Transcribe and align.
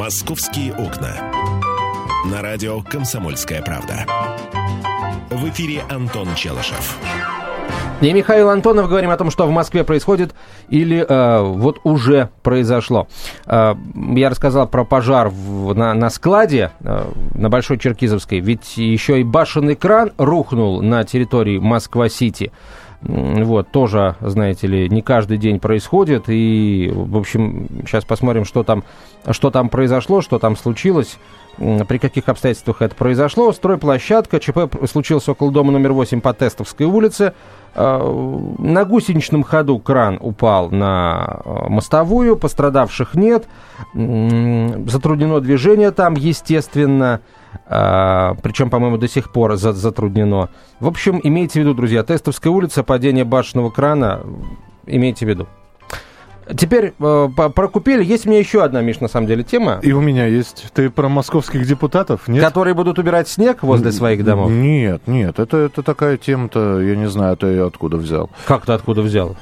«Московские 0.00 0.72
окна». 0.72 1.30
На 2.30 2.40
радио 2.40 2.80
«Комсомольская 2.80 3.60
правда». 3.60 4.06
В 5.28 5.46
эфире 5.50 5.82
Антон 5.90 6.34
Челышев. 6.34 6.96
И 8.00 8.10
Михаил 8.10 8.48
Антонов 8.48 8.88
говорим 8.88 9.10
о 9.10 9.18
том, 9.18 9.30
что 9.30 9.46
в 9.46 9.50
Москве 9.50 9.84
происходит 9.84 10.34
или 10.70 11.04
э, 11.06 11.42
вот 11.42 11.80
уже 11.84 12.30
произошло. 12.42 13.08
Э, 13.44 13.74
я 14.16 14.30
рассказал 14.30 14.66
про 14.66 14.86
пожар 14.86 15.28
в, 15.28 15.74
на, 15.74 15.92
на 15.92 16.08
складе 16.08 16.70
э, 16.80 17.04
на 17.34 17.50
Большой 17.50 17.76
Черкизовской, 17.76 18.40
ведь 18.40 18.78
еще 18.78 19.20
и 19.20 19.22
башенный 19.22 19.76
кран 19.76 20.12
рухнул 20.16 20.80
на 20.80 21.04
территории 21.04 21.58
Москва-Сити. 21.58 22.52
Вот, 23.02 23.70
тоже, 23.70 24.16
знаете 24.20 24.66
ли, 24.66 24.88
не 24.88 25.00
каждый 25.00 25.38
день 25.38 25.58
происходит. 25.58 26.24
И, 26.28 26.90
в 26.94 27.16
общем, 27.16 27.66
сейчас 27.86 28.04
посмотрим, 28.04 28.44
что 28.44 28.62
там, 28.62 28.84
что 29.30 29.50
там 29.50 29.70
произошло, 29.70 30.20
что 30.20 30.38
там 30.38 30.56
случилось 30.56 31.18
при 31.56 31.98
каких 31.98 32.28
обстоятельствах 32.28 32.80
это 32.80 32.94
произошло. 32.94 33.52
Стройплощадка, 33.52 34.40
ЧП 34.40 34.58
случилось 34.90 35.28
около 35.28 35.52
дома 35.52 35.72
номер 35.72 35.92
8 35.92 36.20
по 36.20 36.32
Тестовской 36.32 36.86
улице. 36.86 37.34
А, 37.74 38.00
на 38.58 38.84
гусеничном 38.84 39.42
ходу 39.42 39.78
кран 39.78 40.18
упал 40.20 40.70
на 40.70 41.40
а, 41.44 41.68
мостовую, 41.68 42.36
пострадавших 42.36 43.14
нет. 43.14 43.46
Затруднено 43.94 45.40
движение 45.40 45.90
там, 45.90 46.14
естественно. 46.14 47.20
Причем, 47.66 48.70
по-моему, 48.70 48.96
до 48.96 49.08
сих 49.08 49.32
пор 49.32 49.56
затруднено. 49.56 50.48
В 50.80 50.86
общем, 50.86 51.20
имейте 51.22 51.60
в 51.60 51.62
виду, 51.62 51.74
друзья, 51.74 52.02
Тестовская 52.02 52.52
улица, 52.52 52.82
падение 52.82 53.24
башенного 53.24 53.70
крана, 53.70 54.22
имейте 54.86 55.26
в 55.26 55.28
виду. 55.28 55.46
Теперь 56.56 56.94
э, 56.98 57.28
про 57.34 57.68
купели. 57.68 58.04
Есть 58.04 58.26
у 58.26 58.30
меня 58.30 58.38
еще 58.38 58.62
одна, 58.64 58.80
Миш, 58.80 59.00
на 59.00 59.08
самом 59.08 59.26
деле, 59.26 59.44
тема. 59.44 59.78
И 59.82 59.92
у 59.92 60.00
меня 60.00 60.26
есть. 60.26 60.66
Ты 60.74 60.90
про 60.90 61.08
московских 61.08 61.66
депутатов? 61.66 62.28
Нет? 62.28 62.42
Которые 62.42 62.74
будут 62.74 62.98
убирать 62.98 63.28
снег 63.28 63.62
возле 63.62 63.92
своих 63.92 64.24
домов? 64.24 64.50
Нет, 64.50 65.02
нет. 65.06 65.38
Это, 65.38 65.58
это 65.58 65.82
такая 65.82 66.16
тема-то, 66.16 66.80
я 66.80 66.96
не 66.96 67.08
знаю, 67.08 67.36
ты 67.36 67.46
ее 67.46 67.66
откуда 67.66 67.96
взял. 67.96 68.30
Как 68.46 68.66
ты 68.66 68.72
откуда 68.72 69.02
взял? 69.02 69.36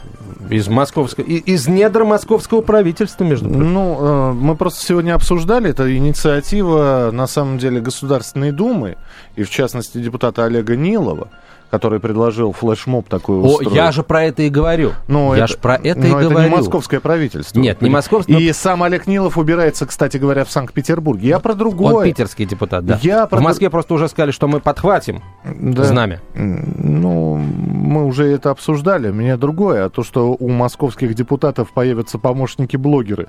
Из 0.50 0.68
московского, 0.68 1.24
из 1.24 1.68
недр 1.68 2.04
московского 2.04 2.60
правительства, 2.60 3.24
между 3.24 3.48
прочим. 3.48 3.72
Ну, 3.72 3.98
э, 4.00 4.32
мы 4.32 4.56
просто 4.56 4.84
сегодня 4.84 5.14
обсуждали, 5.14 5.70
это 5.70 5.94
инициатива, 5.94 7.10
на 7.12 7.27
самом 7.27 7.58
деле, 7.58 7.80
Государственной 7.80 8.52
Думы, 8.52 8.96
и 9.36 9.42
в 9.42 9.50
частности 9.50 9.98
депутата 9.98 10.44
Олега 10.44 10.77
Нилова 10.77 11.28
который 11.70 12.00
предложил 12.00 12.52
флешмоб 12.52 13.08
такой 13.08 13.36
О, 13.41 13.61
я 13.62 13.92
же 13.92 14.02
про 14.02 14.24
это 14.24 14.42
и 14.42 14.48
говорю. 14.48 14.92
Ну, 15.06 15.34
я 15.34 15.44
это, 15.44 15.52
же 15.52 15.58
про 15.58 15.74
это 15.77 16.00
но 16.00 16.06
и 16.06 16.11
это 16.11 16.30
говорю. 16.30 16.48
не 16.48 16.56
московское 16.56 17.00
правительство. 17.00 17.58
Нет, 17.58 17.83
не 17.83 17.91
московское. 17.91 18.38
И 18.38 18.52
сам 18.52 18.83
Олег 18.83 19.06
Нилов 19.06 19.36
убирается, 19.36 19.86
кстати 19.86 20.16
говоря, 20.16 20.44
в 20.44 20.50
Санкт-Петербурге. 20.50 21.28
Я 21.28 21.39
про 21.39 21.55
другое. 21.55 21.94
Он 21.94 22.05
питерский 22.05 22.46
депутат, 22.46 22.84
да. 22.84 22.98
Я 23.02 23.27
про... 23.27 23.39
В 23.39 23.42
Москве 23.42 23.70
просто 23.70 23.94
уже 23.94 24.08
сказали, 24.08 24.30
что 24.30 24.48
мы 24.48 24.61
подхватим 24.61 25.22
да. 25.44 25.84
знамя. 25.84 26.20
Ну, 26.34 27.36
мы 27.36 28.05
уже 28.05 28.27
это 28.27 28.50
обсуждали. 28.50 29.11
Мне 29.11 29.36
другое. 29.36 29.86
А 29.86 29.91
то, 29.91 30.02
что 30.02 30.36
у 30.39 30.48
московских 30.48 31.14
депутатов 31.14 31.72
появятся 31.72 32.19
помощники-блогеры. 32.19 33.28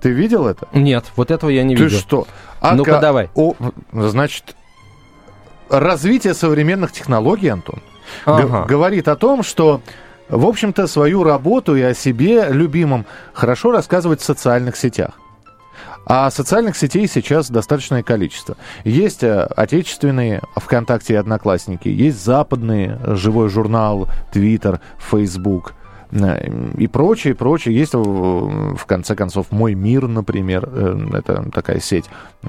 Ты 0.00 0.10
видел 0.10 0.46
это? 0.46 0.68
Нет, 0.72 1.06
вот 1.16 1.30
этого 1.30 1.50
я 1.50 1.64
не 1.64 1.74
Ты 1.74 1.84
видел. 1.84 1.98
Ты 1.98 2.02
что? 2.02 2.26
А 2.60 2.74
Ну-ка, 2.74 3.00
давай. 3.00 3.30
О, 3.34 3.54
значит, 3.92 4.54
развитие 5.68 6.34
современных 6.34 6.92
технологий, 6.92 7.48
Антон, 7.48 7.80
ага. 8.24 8.64
говорит 8.66 9.08
о 9.08 9.16
том, 9.16 9.42
что 9.42 9.80
в 10.28 10.44
общем-то, 10.46 10.86
свою 10.86 11.24
работу 11.24 11.74
и 11.74 11.80
о 11.80 11.94
себе 11.94 12.48
любимом 12.50 13.06
хорошо 13.32 13.72
рассказывать 13.72 14.20
в 14.20 14.24
социальных 14.24 14.76
сетях. 14.76 15.12
А 16.04 16.30
социальных 16.30 16.76
сетей 16.76 17.06
сейчас 17.06 17.50
достаточное 17.50 18.02
количество. 18.02 18.56
Есть 18.84 19.22
э, 19.22 19.42
отечественные 19.56 20.42
ВКонтакте 20.56 21.14
и 21.14 21.16
Одноклассники, 21.16 21.88
есть 21.88 22.24
западные, 22.24 22.98
живой 23.14 23.50
журнал, 23.50 24.08
Твиттер, 24.32 24.80
Фейсбук 24.98 25.74
и 26.10 26.86
прочее, 26.86 27.34
прочее. 27.34 27.76
Есть, 27.76 27.94
в 27.94 28.84
конце 28.86 29.14
концов, 29.14 29.50
«Мой 29.50 29.74
мир», 29.74 30.08
например, 30.08 30.68
э, 30.70 31.08
это 31.12 31.50
такая 31.52 31.80
сеть 31.80 32.06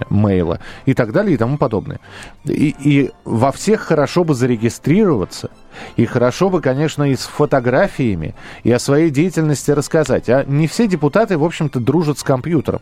мейла, 0.09 0.59
и 0.85 0.93
так 0.93 1.11
далее, 1.11 1.33
и 1.33 1.37
тому 1.37 1.57
подобное. 1.57 1.99
И, 2.45 2.75
и 2.79 3.11
во 3.25 3.51
всех 3.51 3.81
хорошо 3.81 4.23
бы 4.23 4.33
зарегистрироваться, 4.33 5.51
и 5.97 6.05
хорошо 6.05 6.49
бы, 6.49 6.61
конечно, 6.61 7.03
и 7.03 7.15
с 7.15 7.23
фотографиями, 7.23 8.33
и 8.63 8.71
о 8.71 8.79
своей 8.79 9.09
деятельности 9.09 9.71
рассказать. 9.71 10.29
А 10.29 10.45
не 10.45 10.67
все 10.67 10.87
депутаты, 10.87 11.37
в 11.37 11.43
общем-то, 11.43 11.79
дружат 11.79 12.19
с 12.19 12.23
компьютером. 12.23 12.81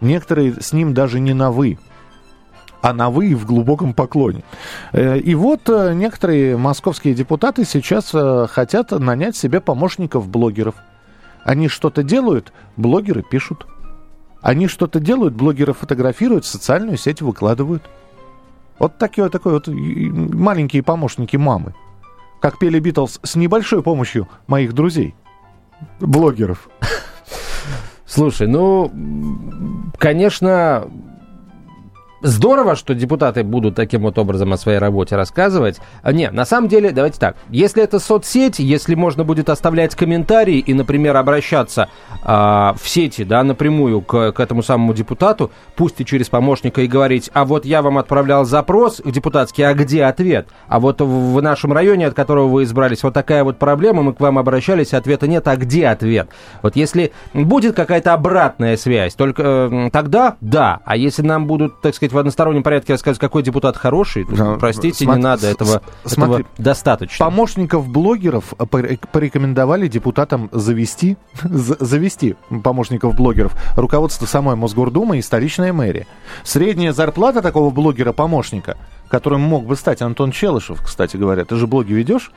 Некоторые 0.00 0.60
с 0.60 0.72
ним 0.72 0.94
даже 0.94 1.20
не 1.20 1.32
на 1.32 1.50
«вы» 1.50 1.78
а 2.82 2.92
на 2.92 3.10
«вы» 3.10 3.34
в 3.34 3.46
глубоком 3.46 3.94
поклоне. 3.94 4.42
Э, 4.92 5.16
и 5.16 5.34
вот 5.34 5.68
э, 5.68 5.94
некоторые 5.94 6.56
московские 6.56 7.14
депутаты 7.14 7.64
сейчас 7.64 8.10
э, 8.12 8.46
хотят 8.50 8.90
нанять 8.90 9.36
себе 9.36 9.60
помощников-блогеров. 9.60 10.74
Они 11.44 11.68
что-то 11.68 12.02
делают, 12.02 12.52
блогеры 12.76 13.22
пишут. 13.22 13.66
Они 14.42 14.66
что-то 14.66 14.98
делают, 14.98 15.34
блогеры 15.34 15.72
фотографируют, 15.72 16.44
в 16.44 16.48
социальную 16.48 16.96
сеть 16.96 17.22
выкладывают. 17.22 17.84
Вот 18.80 18.98
такие, 18.98 19.22
вот 19.22 19.32
такой 19.32 19.52
вот 19.52 19.68
маленькие 19.68 20.82
помощники 20.82 21.36
мамы. 21.36 21.74
Как 22.40 22.58
пели 22.58 22.80
Битлз 22.80 23.20
с 23.22 23.36
небольшой 23.36 23.84
помощью 23.84 24.28
моих 24.48 24.72
друзей, 24.72 25.14
блогеров. 26.00 26.68
Слушай, 28.06 28.48
ну, 28.48 28.90
конечно, 29.98 30.88
здорово, 32.22 32.76
что 32.76 32.94
депутаты 32.94 33.44
будут 33.44 33.74
таким 33.74 34.02
вот 34.02 34.18
образом 34.18 34.52
о 34.52 34.56
своей 34.56 34.78
работе 34.78 35.16
рассказывать. 35.16 35.80
А, 36.02 36.12
не, 36.12 36.30
на 36.30 36.44
самом 36.44 36.68
деле, 36.68 36.90
давайте 36.90 37.18
так. 37.18 37.36
Если 37.50 37.82
это 37.82 37.98
соцсеть, 37.98 38.58
если 38.58 38.94
можно 38.94 39.24
будет 39.24 39.48
оставлять 39.48 39.94
комментарии 39.94 40.58
и, 40.58 40.74
например, 40.74 41.16
обращаться 41.16 41.88
а, 42.22 42.74
в 42.80 42.88
сети, 42.88 43.24
да, 43.24 43.42
напрямую 43.42 44.02
к, 44.02 44.32
к 44.32 44.40
этому 44.40 44.62
самому 44.62 44.94
депутату, 44.94 45.50
пусть 45.76 46.00
и 46.00 46.04
через 46.04 46.28
помощника, 46.28 46.82
и 46.82 46.86
говорить, 46.86 47.30
а 47.32 47.44
вот 47.44 47.64
я 47.64 47.82
вам 47.82 47.98
отправлял 47.98 48.44
запрос 48.44 49.00
депутатский, 49.04 49.66
а 49.66 49.74
где 49.74 50.04
ответ? 50.04 50.48
А 50.68 50.80
вот 50.80 51.00
в, 51.00 51.34
в 51.34 51.42
нашем 51.42 51.72
районе, 51.72 52.06
от 52.06 52.14
которого 52.14 52.48
вы 52.48 52.64
избрались, 52.64 53.02
вот 53.02 53.14
такая 53.14 53.44
вот 53.44 53.58
проблема, 53.58 54.02
мы 54.02 54.14
к 54.14 54.20
вам 54.20 54.38
обращались, 54.38 54.94
ответа 54.94 55.26
нет, 55.26 55.46
а 55.48 55.56
где 55.56 55.88
ответ? 55.88 56.28
Вот 56.62 56.76
если 56.76 57.12
будет 57.34 57.74
какая-то 57.74 58.12
обратная 58.12 58.76
связь, 58.76 59.14
только 59.14 59.42
э, 59.42 59.90
тогда 59.92 60.36
да, 60.40 60.80
а 60.84 60.96
если 60.96 61.22
нам 61.22 61.46
будут, 61.46 61.80
так 61.80 61.94
сказать, 61.94 62.11
в 62.12 62.18
одностороннем 62.18 62.62
порядке 62.62 62.92
рассказывать, 62.92 63.20
какой 63.20 63.42
депутат 63.42 63.76
хороший, 63.76 64.24
то, 64.24 64.56
простите, 64.58 65.04
смотри, 65.04 65.18
не 65.18 65.24
надо 65.24 65.46
этого, 65.46 65.82
смотри, 66.04 66.44
этого 66.44 66.48
достаточно. 66.58 67.24
Помощников 67.24 67.88
блогеров 67.88 68.54
порекомендовали 69.12 69.88
депутатам 69.88 70.48
завести, 70.52 71.16
завести 71.42 72.36
помощников 72.62 73.14
блогеров 73.14 73.54
руководство 73.76 74.26
самой 74.26 74.56
Мосгордумы 74.56 75.18
и 75.18 75.22
столичная 75.22 75.72
мэрия. 75.72 76.06
Средняя 76.44 76.92
зарплата 76.92 77.42
такого 77.42 77.70
блогера-помощника, 77.70 78.76
которым 79.08 79.42
мог 79.42 79.66
бы 79.66 79.76
стать 79.76 80.02
Антон 80.02 80.32
Челышев, 80.32 80.82
кстати 80.82 81.16
говоря, 81.16 81.44
ты 81.44 81.56
же 81.56 81.66
блоги 81.66 81.92
ведешь? 81.92 82.30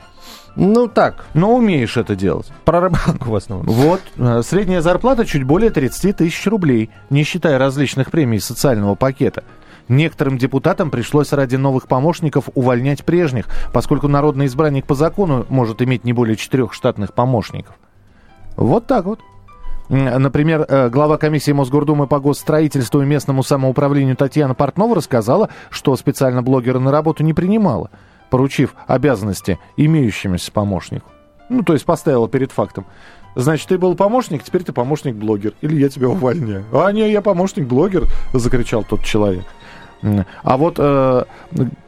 Ну 0.56 0.88
так. 0.88 1.26
Но 1.34 1.54
умеешь 1.54 1.96
это 1.96 2.16
делать. 2.16 2.46
Про 2.64 2.80
рыбалку 2.80 3.30
в 3.30 3.34
основном. 3.36 3.66
Вот. 3.66 4.00
Э, 4.16 4.42
средняя 4.42 4.80
зарплата 4.80 5.26
чуть 5.26 5.44
более 5.44 5.70
30 5.70 6.16
тысяч 6.16 6.46
рублей, 6.46 6.90
не 7.10 7.24
считая 7.24 7.58
различных 7.58 8.10
премий 8.10 8.40
социального 8.40 8.94
пакета. 8.94 9.44
Некоторым 9.88 10.36
депутатам 10.36 10.90
пришлось 10.90 11.32
ради 11.32 11.56
новых 11.56 11.86
помощников 11.86 12.48
увольнять 12.54 13.04
прежних, 13.04 13.46
поскольку 13.72 14.08
народный 14.08 14.46
избранник 14.46 14.86
по 14.86 14.94
закону 14.94 15.46
может 15.48 15.80
иметь 15.82 16.04
не 16.04 16.12
более 16.12 16.36
четырех 16.36 16.72
штатных 16.72 17.14
помощников. 17.14 17.76
Вот 18.56 18.86
так 18.86 19.04
вот. 19.04 19.20
Например, 19.88 20.66
э, 20.68 20.88
глава 20.88 21.16
комиссии 21.16 21.52
Мосгордумы 21.52 22.08
по 22.08 22.18
госстроительству 22.18 23.02
и 23.02 23.06
местному 23.06 23.44
самоуправлению 23.44 24.16
Татьяна 24.16 24.54
Портнова 24.54 24.96
рассказала, 24.96 25.50
что 25.70 25.94
специально 25.94 26.42
блогера 26.42 26.80
на 26.80 26.90
работу 26.90 27.22
не 27.22 27.32
принимала, 27.32 27.90
поручив 28.28 28.74
обязанности 28.88 29.60
имеющемуся 29.76 30.50
помощнику. 30.50 31.08
Ну, 31.48 31.62
то 31.62 31.74
есть 31.74 31.84
поставила 31.84 32.28
перед 32.28 32.50
фактом. 32.50 32.86
Значит, 33.36 33.68
ты 33.68 33.78
был 33.78 33.94
помощник, 33.94 34.42
теперь 34.42 34.64
ты 34.64 34.72
помощник-блогер. 34.72 35.52
Или 35.60 35.76
я 35.76 35.88
тебя 35.88 36.08
увольняю. 36.08 36.64
А, 36.72 36.90
не, 36.90 37.08
я 37.08 37.20
помощник-блогер, 37.20 38.08
закричал 38.32 38.82
тот 38.82 39.04
человек. 39.04 39.44
А 40.42 40.56
вот 40.56 40.76
э, 40.78 41.24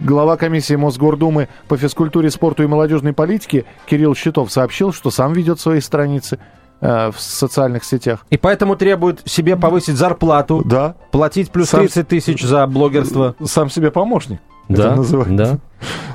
глава 0.00 0.36
комиссии 0.36 0.74
Мосгордумы 0.74 1.48
по 1.68 1.76
физкультуре, 1.76 2.30
спорту 2.30 2.62
и 2.62 2.66
молодежной 2.66 3.12
политике 3.12 3.64
Кирилл 3.86 4.14
Щитов 4.14 4.50
сообщил, 4.50 4.92
что 4.92 5.10
сам 5.10 5.32
ведет 5.32 5.60
свои 5.60 5.80
страницы 5.80 6.38
э, 6.80 7.10
в 7.10 7.20
социальных 7.20 7.84
сетях. 7.84 8.26
И 8.30 8.36
поэтому 8.36 8.76
требует 8.76 9.22
себе 9.24 9.56
повысить 9.56 9.96
зарплату, 9.96 10.62
да. 10.64 10.94
платить 11.10 11.50
плюс 11.50 11.68
сам, 11.70 11.80
30 11.80 12.08
тысяч 12.08 12.42
за 12.42 12.66
блогерство. 12.66 13.34
Сам 13.44 13.70
себе 13.70 13.90
помощник. 13.90 14.40
Да, 14.68 14.96
да. 15.28 15.58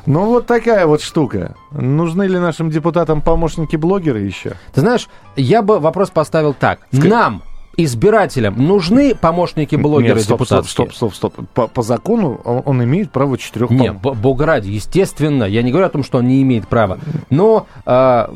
Ну, 0.06 0.26
вот 0.26 0.46
такая 0.46 0.86
вот 0.86 1.02
штука. 1.02 1.56
Нужны 1.72 2.24
ли 2.24 2.38
нашим 2.38 2.70
депутатам 2.70 3.22
помощники-блогеры 3.22 4.20
еще? 4.20 4.54
Ты 4.74 4.82
знаешь, 4.82 5.08
я 5.36 5.62
бы 5.62 5.80
вопрос 5.80 6.12
поставил 6.12 6.54
так. 6.54 6.80
Ск... 6.92 7.04
Нам 7.06 7.42
избирателям 7.78 8.56
нужны 8.58 9.16
помощники 9.16 9.76
блогера 9.76 10.16
Нет, 10.16 10.24
стоп, 10.24 10.40
депутатские? 10.40 10.72
Стоп, 10.72 10.94
стоп, 10.94 11.16
стоп, 11.16 11.34
стоп. 11.36 11.48
По, 11.54 11.68
по 11.68 11.82
закону 11.82 12.40
он, 12.44 12.62
он 12.66 12.84
имеет 12.84 13.12
право 13.12 13.38
четырех 13.38 13.70
Нет, 13.72 13.96
бога 14.00 14.46
ради, 14.46 14.70
естественно. 14.70 15.44
Я 15.44 15.64
не 15.64 15.72
говорю 15.72 15.88
о 15.88 15.90
том, 15.90 16.04
что 16.04 16.20
он 16.20 16.28
не 16.28 16.42
имеет 16.42 16.68
права. 16.68 17.00
Но 17.30 17.68
а, 17.86 18.32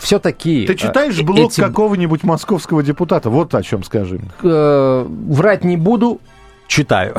все-таки... 0.00 0.66
Ты 0.66 0.74
читаешь 0.74 1.20
блог 1.22 1.54
какого-нибудь 1.54 2.22
московского 2.22 2.82
депутата? 2.82 3.30
Вот 3.30 3.54
о 3.54 3.62
чем 3.62 3.84
скажи. 3.84 4.20
Э, 4.42 5.06
врать 5.06 5.64
не 5.64 5.76
буду, 5.76 6.20
читаю. 6.70 7.14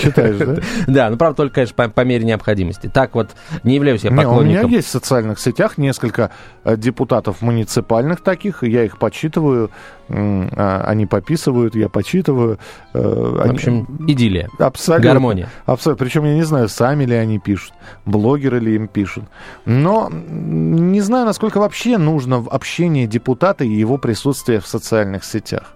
Читаешь, 0.00 0.36
да? 0.38 0.56
Да, 0.86 1.10
ну, 1.10 1.16
правда, 1.16 1.36
только, 1.36 1.56
конечно, 1.56 1.74
по, 1.74 1.88
по 1.88 2.02
мере 2.02 2.24
необходимости. 2.24 2.88
Так 2.92 3.14
вот, 3.14 3.30
не 3.64 3.74
являюсь 3.74 4.02
я 4.04 4.10
Не, 4.10 4.16
у 4.16 4.18
поклонником. 4.22 4.66
меня 4.68 4.76
есть 4.76 4.88
в 4.88 4.90
социальных 4.90 5.40
сетях 5.40 5.78
несколько 5.78 6.30
э, 6.64 6.76
депутатов 6.76 7.42
муниципальных 7.42 8.20
таких, 8.22 8.62
я 8.62 8.84
их 8.84 8.98
почитываю, 8.98 9.70
м, 10.08 10.48
а, 10.56 10.84
они 10.86 11.06
пописывают, 11.06 11.74
я 11.74 11.88
почитываю. 11.88 12.58
э, 12.94 13.00
В 13.02 13.40
они- 13.42 13.50
общем, 13.54 13.86
идиллия. 14.06 14.48
Абсолютно. 14.60 15.10
Гармония. 15.10 15.48
Абсолютно. 15.66 16.04
Причем 16.04 16.24
я 16.24 16.34
не 16.34 16.44
знаю, 16.44 16.68
сами 16.68 17.04
ли 17.04 17.16
они 17.16 17.38
пишут, 17.40 17.72
блогеры 18.06 18.60
ли 18.60 18.76
им 18.76 18.86
пишут. 18.86 19.24
Но 19.66 20.08
не 20.10 21.00
знаю, 21.00 21.26
насколько 21.26 21.58
вообще 21.58 21.98
нужно 21.98 22.38
в 22.40 22.48
общении 22.48 23.06
депутата 23.06 23.64
и 23.64 23.68
его 23.70 23.98
присутствие 23.98 24.60
в 24.60 24.66
социальных 24.68 25.24
сетях. 25.24 25.74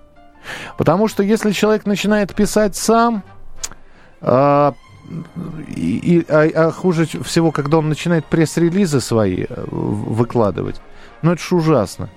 Потому 0.79 1.09
что 1.09 1.23
если 1.23 1.53
человек 1.53 1.87
начинает 1.87 2.35
писать 2.35 2.77
сам, 2.77 3.23
а, 4.21 4.75
и, 5.69 6.25
а- 6.29 6.51
а 6.55 6.71
хуже 6.71 7.07
всего, 7.07 7.51
когда 7.51 7.79
он 7.79 7.89
начинает 7.89 8.25
пресс-релизы 8.27 9.01
свои 9.01 9.45
э, 9.49 9.65
выкладывать, 9.71 10.81
ну 11.23 11.33
это 11.33 11.43
ж 11.43 11.53
ужасно. 11.53 12.09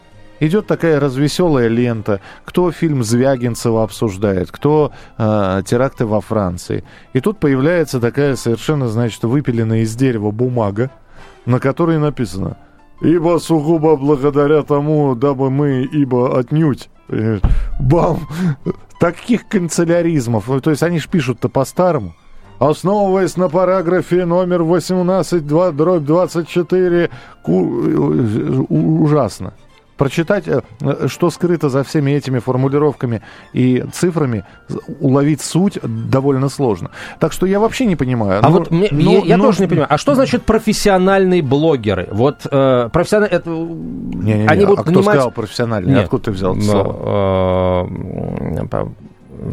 Идет 0.41 0.67
такая 0.67 0.99
развеселая 0.99 1.69
лента, 1.69 2.19
кто 2.43 2.71
фильм 2.71 3.03
Звягинцева 3.03 3.83
обсуждает, 3.83 4.51
кто 4.51 4.91
э, 5.17 5.61
теракты 5.65 6.05
во 6.05 6.19
Франции. 6.19 6.83
И 7.13 7.21
тут 7.21 7.39
появляется 7.39 8.01
такая 8.01 8.35
совершенно, 8.35 8.89
значит, 8.89 9.23
выпиленная 9.23 9.79
из 9.79 9.95
дерева 9.95 10.31
бумага, 10.31 10.91
на 11.45 11.59
которой 11.59 11.97
написано 11.99 12.57
«Ибо 13.01 13.39
сугубо 13.39 13.95
благодаря 13.97 14.63
тому, 14.63 15.15
дабы 15.15 15.49
мы, 15.49 15.83
ибо 15.83 16.37
отнюдь». 16.39 16.89
Понимаешь? 17.07 17.41
Бам! 17.79 18.19
Таких 18.99 19.47
канцеляризмов. 19.47 20.49
То 20.63 20.69
есть 20.71 20.81
они 20.83 20.99
ж 20.99 21.07
пишут-то 21.09 21.49
по-старому. 21.49 22.13
Основываясь 22.59 23.35
на 23.37 23.49
параграфе 23.49 24.25
номер 24.25 24.63
18, 24.63 25.45
2, 25.45 25.71
дробь 25.71 26.03
24, 26.03 27.09
ку- 27.43 27.51
у- 28.69 29.03
ужасно. 29.03 29.53
Прочитать, 29.97 30.43
э, 30.47 30.61
что 31.07 31.29
скрыто 31.29 31.69
за 31.69 31.83
всеми 31.85 32.11
этими 32.11 32.39
формулировками 32.39 33.21
и 33.53 33.83
цифрами, 33.93 34.43
уловить 34.99 35.39
суть 35.41 35.79
довольно 35.83 36.49
сложно. 36.49 36.91
Так 37.19 37.31
что 37.31 37.45
я 37.45 37.59
вообще 37.61 37.85
не 37.85 37.95
понимаю. 37.95 38.41
А 38.43 38.49
Ну, 38.49 38.57
вот 38.59 38.71
мне- 38.71 38.89
ну, 38.91 39.11
я, 39.13 39.19
я 39.19 39.37
ну, 39.37 39.45
тоже 39.45 39.61
не 39.61 39.67
понимаю, 39.67 39.87
а 39.89 39.97
что 39.97 40.13
значит 40.15 40.43
профессиональные 40.43 41.41
блогеры? 41.41 42.09
Вот 42.11 42.45
э, 42.51 42.89
профессиональные... 42.91 43.37
Это, 43.37 43.49
Не-не-не, 43.49 44.47
они 44.47 44.63
а 44.63 44.67
будут 44.67 44.81
кто 44.81 44.91
нанимать- 44.91 45.15
сказал 45.15 45.31
профессиональный? 45.31 45.93
Нет. 45.93 46.03
Откуда 46.03 46.23
ты 46.25 46.31
взял 46.31 46.55
это 46.57 46.65
Ну, 46.65 46.71
слово? 46.71 47.87
э, 48.63 48.67
по- 48.67 48.91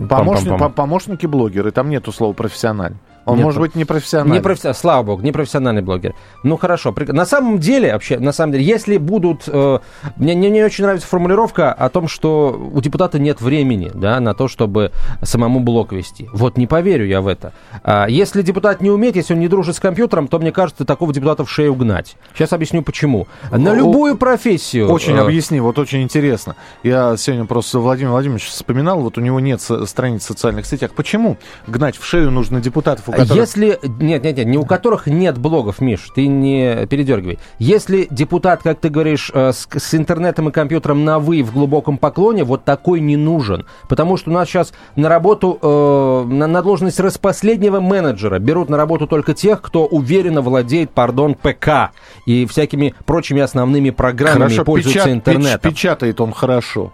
Помощник- 0.08 0.58
по- 0.58 0.68
помощники 0.70 1.26
блогеры, 1.26 1.70
там 1.70 1.88
нету 1.90 2.12
слова 2.12 2.32
профессиональный. 2.32 2.98
Он 3.24 3.36
Нет, 3.36 3.44
может 3.44 3.60
быть 3.60 3.74
не 3.74 3.84
профессиональный. 3.84 4.38
Не 4.38 4.42
професси- 4.42 4.74
Слава 4.74 5.02
богу, 5.02 5.22
не 5.22 5.32
профессиональный 5.32 5.82
блогер. 5.82 6.14
Ну 6.42 6.56
хорошо. 6.56 6.94
На 7.08 7.24
самом 7.24 7.58
деле, 7.58 7.92
вообще, 7.92 8.18
на 8.18 8.32
самом 8.32 8.52
деле, 8.52 8.64
если 8.64 8.96
будут... 8.96 9.44
э, 9.46 9.78
мне, 10.16 10.34
мне 10.34 10.50
не 10.50 10.62
очень 10.64 10.84
нравится 10.84 11.06
формулировка 11.06 11.72
о 11.72 11.88
том, 11.88 12.08
что 12.08 12.70
у 12.72 12.80
депутата 12.80 13.18
нет 13.18 13.40
времени 13.40 13.90
да, 13.94 14.18
на 14.20 14.34
то, 14.34 14.48
чтобы 14.48 14.90
самому 15.22 15.60
блог 15.60 15.92
вести. 15.92 16.28
Вот 16.32 16.56
не 16.56 16.66
поверю 16.66 17.06
я 17.06 17.20
в 17.20 17.28
это. 17.28 17.52
А 17.84 18.06
если 18.08 18.42
депутат 18.42 18.80
не 18.80 18.90
умеет, 18.90 19.16
если 19.16 19.34
он 19.34 19.40
не 19.40 19.48
дружит 19.48 19.76
с 19.76 19.80
компьютером, 19.80 20.28
то, 20.28 20.38
мне 20.38 20.52
кажется, 20.52 20.84
такого 20.84 21.12
депутата 21.12 21.44
в 21.44 21.50
шею 21.50 21.74
гнать. 21.74 22.16
Сейчас 22.34 22.52
объясню, 22.52 22.82
почему. 22.82 23.28
На 23.50 23.74
любую 23.74 24.16
профессию... 24.16 24.88
Очень 24.90 25.16
э, 25.16 25.20
объясни, 25.20 25.60
вот 25.60 25.78
очень 25.78 26.02
интересно. 26.02 26.56
Я 26.82 27.16
сегодня 27.16 27.44
просто 27.44 27.78
Владимир 27.78 28.10
Владимирович 28.10 28.48
вспоминал, 28.48 29.00
вот 29.00 29.18
у 29.18 29.20
него 29.20 29.38
нет 29.40 29.60
страниц 29.60 30.22
в 30.22 30.26
социальных 30.26 30.66
сетях. 30.66 30.92
Почему 30.94 31.36
гнать 31.66 31.96
в 31.96 32.04
шею 32.04 32.30
нужно 32.30 32.60
депутатов, 32.60 33.08
у 33.12 33.16
которых... 33.20 33.36
Если... 33.36 33.78
Нет, 34.00 34.24
нет, 34.24 34.36
нет, 34.36 34.46
не 34.46 34.58
у 34.58 34.64
которых 34.64 35.06
нет 35.06 35.38
блогов, 35.38 35.80
Миш, 35.80 36.08
ты 36.14 36.26
не 36.26 36.86
передергивай. 36.86 37.38
Если 37.58 38.06
депутат, 38.10 38.62
как 38.62 38.80
ты 38.80 38.88
говоришь, 38.88 39.30
э, 39.34 39.52
с, 39.52 39.68
с 39.72 39.94
интернетом 39.94 40.48
и 40.48 40.52
компьютером 40.52 41.04
на 41.04 41.18
«вы» 41.18 41.42
в 41.42 41.52
глубоком 41.52 41.98
поклоне, 41.98 42.44
вот 42.44 42.64
такой 42.64 43.00
не 43.00 43.16
нужен. 43.16 43.66
Потому 43.88 44.16
что 44.16 44.30
у 44.30 44.32
нас 44.32 44.48
сейчас 44.48 44.72
на 44.96 45.08
работу, 45.08 45.58
э, 45.60 46.24
на, 46.32 46.46
на 46.46 46.62
должность 46.62 47.00
распоследнего 47.00 47.80
менеджера 47.80 48.38
берут 48.38 48.68
на 48.68 48.76
работу 48.76 49.06
только 49.06 49.34
тех, 49.34 49.60
кто 49.62 49.86
уверенно 49.86 50.40
владеет, 50.40 50.90
пардон, 50.90 51.34
ПК 51.34 51.92
и 52.26 52.46
всякими 52.46 52.94
прочими 53.06 53.40
основными 53.40 53.90
программами 53.90 54.38
и 54.38 54.56
Хорошо, 54.56 54.64
пользуется 54.64 55.08
печат- 55.08 55.12
интернетом. 55.12 55.60
печ- 55.70 55.74
печатает 55.74 56.20
он 56.20 56.32
хорошо. 56.32 56.92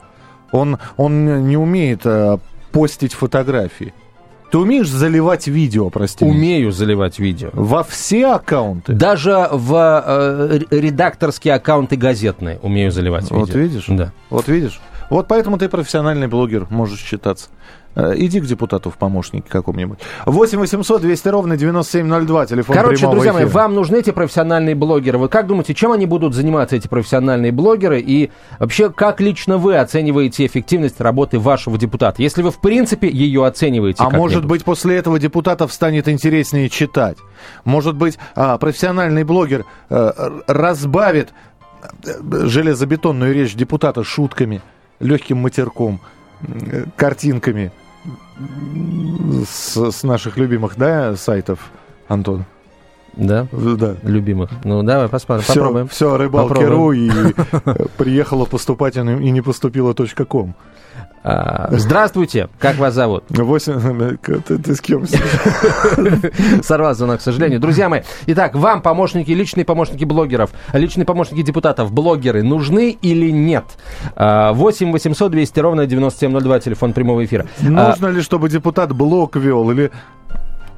Он, 0.50 0.79
он 0.97 1.47
не 1.47 1.56
умеет 1.56 2.00
э, 2.05 2.38
постить 2.73 3.12
фотографии. 3.12 3.93
Ты 4.50 4.59
умеешь 4.59 4.89
заливать 4.89 5.47
видео, 5.47 5.91
прости? 5.91 6.25
Умею 6.25 6.73
заливать 6.73 7.19
видео. 7.19 7.50
Во 7.53 7.83
все 7.83 8.29
аккаунты? 8.33 8.95
Даже 8.95 9.49
в 9.53 10.03
э, 10.06 10.61
редакторские 10.71 11.55
аккаунты 11.55 11.97
газетные 11.97 12.59
умею 12.62 12.91
заливать 12.91 13.31
Вот 13.31 13.49
видео. 13.49 13.61
видишь? 13.61 13.85
Да. 13.89 14.12
Вот 14.31 14.49
видишь? 14.49 14.81
Вот 15.10 15.28
поэтому 15.28 15.58
ты 15.58 15.69
профессиональный 15.69 16.26
блогер, 16.26 16.66
можешь 16.70 17.00
считаться. 17.00 17.49
Э, 17.99 18.14
Иди 18.16 18.40
к 18.40 18.44
депутату 18.44 18.90
в 18.90 18.96
помощники 18.96 19.49
какому-нибудь. 19.49 19.99
8 20.26 20.58
800 20.58 21.00
200 21.00 21.28
ровно 21.28 21.56
9702, 21.56 22.46
телефон 22.46 22.76
Короче, 22.76 23.08
друзья 23.10 23.32
мои, 23.32 23.44
эфира. 23.44 23.55
вам 23.55 23.75
нужны 23.75 23.96
эти 23.96 24.10
профессиональные 24.10 24.75
блогеры. 24.75 25.19
Вы 25.19 25.28
как 25.28 25.46
думаете, 25.46 25.75
чем 25.75 25.93
они 25.93 26.06
будут 26.06 26.34
заниматься, 26.34 26.76
эти 26.76 26.87
профессиональные 26.87 27.50
блогеры? 27.50 28.00
И 28.00 28.31
вообще, 28.58 28.90
как 28.90 29.20
лично 29.20 29.58
вы 29.58 29.76
оцениваете 29.76 30.46
эффективность 30.46 31.00
работы 31.00 31.38
вашего 31.38 31.76
депутата? 31.76 32.22
Если 32.22 32.43
вы, 32.43 32.50
в 32.50 32.61
принципе, 32.61 33.08
ее 33.08 33.44
оцениваете 33.44 34.04
А 34.04 34.11
может 34.11 34.44
быть, 34.44 34.64
после 34.64 34.96
этого 34.96 35.19
депутатов 35.19 35.72
станет 35.72 36.08
интереснее 36.08 36.69
читать. 36.69 37.16
Может 37.64 37.96
быть, 37.96 38.19
а, 38.37 38.58
профессиональный 38.58 39.25
блогер 39.25 39.64
э, 39.90 40.12
разбавит 40.46 41.31
э, 42.04 42.12
железобетонную 42.46 43.34
речь 43.34 43.54
депутата 43.54 44.04
шутками, 44.04 44.61
легким 45.00 45.39
матерком, 45.39 46.00
э, 46.43 46.85
картинками 46.97 47.73
с, 49.47 49.90
с 49.90 50.02
наших 50.02 50.37
любимых, 50.37 50.76
да, 50.76 51.17
сайтов, 51.17 51.71
Антон? 52.09 52.45
Да? 53.17 53.49
Да. 53.52 53.97
Любимых. 54.02 54.50
Ну, 54.64 54.83
давай 54.83 55.09
посмотрим, 55.09 55.43
Все, 55.45 55.55
попробуем. 55.55 55.88
все, 55.88 56.17
рыбалки.ру 56.17 56.93
и 56.93 57.11
приехала 57.97 58.45
поступать 58.45 58.97
и 58.97 59.00
не 59.00 59.40
поступила 59.40 59.93
.ком. 60.28 60.55
А, 61.25 61.68
здравствуйте, 61.72 62.48
как 62.58 62.76
вас 62.76 62.94
зовут? 62.94 63.25
Восемь... 63.28 64.16
Ты, 64.18 64.58
ты 64.58 64.75
с 64.75 64.80
кем? 64.80 65.04
Сорвал 66.62 66.94
звонок, 66.94 67.18
к 67.18 67.22
сожалению. 67.22 67.60
Друзья 67.60 67.88
мои, 67.88 68.02
итак, 68.26 68.54
вам 68.54 68.82
помощники, 68.82 69.30
личные 69.30 69.64
помощники 69.64 70.04
блогеров, 70.04 70.50
личные 70.72 71.04
помощники 71.04 71.42
депутатов, 71.42 71.92
блогеры 71.92 72.42
нужны 72.42 72.90
или 73.02 73.30
нет? 73.30 73.64
А, 74.14 74.52
8 74.52 74.92
800 74.92 75.30
200 75.32 75.60
ровно 75.60 75.87
9702, 75.87 76.60
телефон 76.60 76.92
прямого 76.92 77.25
эфира. 77.25 77.46
А, 77.60 77.90
Нужно 77.90 78.06
ли, 78.08 78.22
чтобы 78.22 78.48
депутат 78.48 78.92
блок 78.92 79.37
вел? 79.37 79.70
Или 79.70 79.90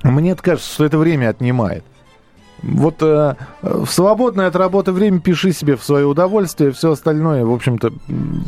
мне 0.02 0.35
кажется, 0.35 0.73
что 0.73 0.85
это 0.85 0.99
время 0.99 1.28
отнимает. 1.28 1.85
Вот 2.62 2.97
э, 3.00 3.35
в 3.62 3.87
свободное 3.87 4.47
от 4.49 4.57
работы 4.57 4.93
время 4.93 5.21
пиши 5.21 5.52
себе 5.52 5.76
в 5.76 5.83
свое 5.85 6.07
удовольствие, 6.07 6.73
все 6.73 6.93
остальное, 6.93 7.45
в 7.45 7.52
общем-то, 7.52 7.88
м, 8.09 8.45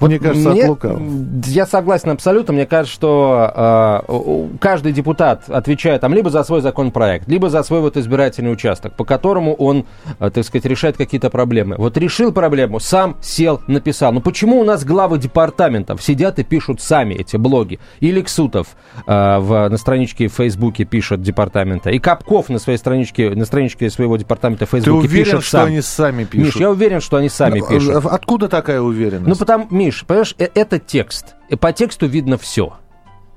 мне 0.00 0.18
кажется, 0.18 0.50
Мне- 0.50 0.62
от 0.62 0.68
лукавого. 0.68 1.02
Я 1.46 1.66
согласен 1.66 2.10
абсолютно. 2.10 2.54
Мне 2.54 2.66
кажется, 2.66 2.94
что 2.94 4.02
э, 4.08 4.48
каждый 4.60 4.92
депутат 4.92 5.48
отвечает 5.48 6.00
там 6.00 6.14
либо 6.14 6.30
за 6.30 6.44
свой 6.44 6.60
законопроект, 6.60 7.28
либо 7.28 7.50
за 7.50 7.62
свой 7.62 7.80
вот 7.80 7.96
избирательный 7.96 8.52
участок, 8.52 8.94
по 8.96 9.04
которому 9.04 9.54
он, 9.54 9.84
э, 10.20 10.30
так 10.30 10.44
сказать, 10.44 10.64
решает 10.66 10.96
какие-то 10.96 11.28
проблемы. 11.30 11.76
Вот 11.76 11.96
решил 11.96 12.32
проблему, 12.32 12.78
сам 12.80 13.16
сел, 13.20 13.60
написал. 13.66 14.12
Ну 14.12 14.20
почему 14.20 14.60
у 14.60 14.64
нас 14.64 14.84
главы 14.84 15.18
департаментов 15.18 16.02
сидят 16.02 16.38
и 16.38 16.44
пишут 16.44 16.80
сами 16.80 17.14
эти 17.14 17.36
блоги? 17.36 17.78
И 18.00 18.12
Лексутов 18.12 18.68
э, 19.06 19.38
в, 19.38 19.68
на 19.68 19.76
страничке 19.76 20.28
в 20.28 20.32
Фейсбуке 20.34 20.84
пишет 20.84 21.22
департамента, 21.22 21.90
и 21.90 21.98
Капков 21.98 22.48
на 22.48 22.58
своей 22.58 22.78
страничке, 22.78 23.30
на 23.30 23.44
страничке 23.44 23.55
своего 23.90 24.16
департамента 24.16 24.66
в 24.66 24.70
Ты 24.70 24.76
Фейсбуке 24.76 25.08
уверен, 25.08 25.24
пишет 25.24 25.44
что 25.44 25.64
они 25.64 25.80
сами 25.80 26.24
пишут? 26.24 26.46
Миш, 26.54 26.56
я 26.56 26.70
уверен, 26.70 27.00
что 27.00 27.16
они 27.16 27.28
сами 27.28 27.60
Ну, 27.60 27.68
пишут. 27.68 28.04
Откуда 28.06 28.48
такая 28.48 28.80
уверенность? 28.80 29.26
Ну, 29.28 29.36
потому, 29.36 29.66
Миш, 29.70 30.04
понимаешь, 30.06 30.34
э- 30.38 30.48
это 30.54 30.78
текст. 30.78 31.34
И 31.48 31.56
по 31.56 31.72
тексту 31.72 32.06
видно 32.06 32.38
все. 32.38 32.74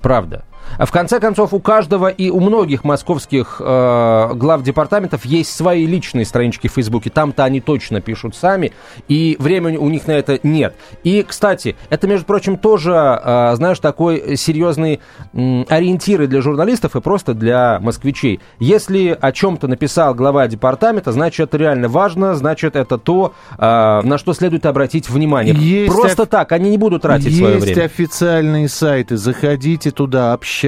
Правда. 0.01 0.43
В 0.77 0.91
конце 0.91 1.19
концов, 1.19 1.53
у 1.53 1.59
каждого 1.59 2.07
и 2.07 2.29
у 2.29 2.39
многих 2.39 2.83
московских 2.83 3.57
э, 3.59 4.31
глав 4.35 4.63
департаментов 4.63 5.25
есть 5.25 5.55
свои 5.55 5.85
личные 5.85 6.25
странички 6.25 6.67
в 6.67 6.73
Фейсбуке. 6.73 7.09
Там-то 7.09 7.43
они 7.43 7.61
точно 7.61 8.01
пишут 8.01 8.35
сами, 8.35 8.71
и 9.07 9.35
времени 9.39 9.77
у 9.77 9.89
них 9.89 10.07
на 10.07 10.11
это 10.11 10.39
нет. 10.43 10.75
И, 11.03 11.23
кстати, 11.23 11.75
это, 11.89 12.07
между 12.07 12.25
прочим, 12.25 12.57
тоже, 12.57 12.91
э, 12.93 13.55
знаешь, 13.55 13.79
такой 13.79 14.38
серьезный 14.38 14.99
э, 15.33 15.63
ориентир 15.69 16.27
для 16.27 16.41
журналистов 16.41 16.95
и 16.95 17.01
просто 17.01 17.33
для 17.33 17.79
москвичей. 17.81 18.39
Если 18.59 19.17
о 19.19 19.31
чем-то 19.31 19.67
написал 19.67 20.13
глава 20.13 20.47
департамента, 20.47 21.11
значит, 21.11 21.49
это 21.49 21.57
реально 21.57 21.88
важно, 21.88 22.35
значит, 22.35 22.75
это 22.75 22.97
то, 22.97 23.33
э, 23.57 23.61
на 24.03 24.17
что 24.17 24.33
следует 24.33 24.65
обратить 24.65 25.09
внимание. 25.09 25.53
Есть 25.55 25.93
просто 25.93 26.23
оф... 26.23 26.29
так, 26.29 26.51
они 26.51 26.69
не 26.69 26.77
будут 26.77 27.01
тратить 27.01 27.27
есть 27.27 27.38
свое 27.38 27.57
время. 27.57 27.67
Есть 27.67 27.79
официальные 27.79 28.69
сайты, 28.69 29.17
заходите 29.17 29.91
туда, 29.91 30.33
общайтесь, 30.33 30.58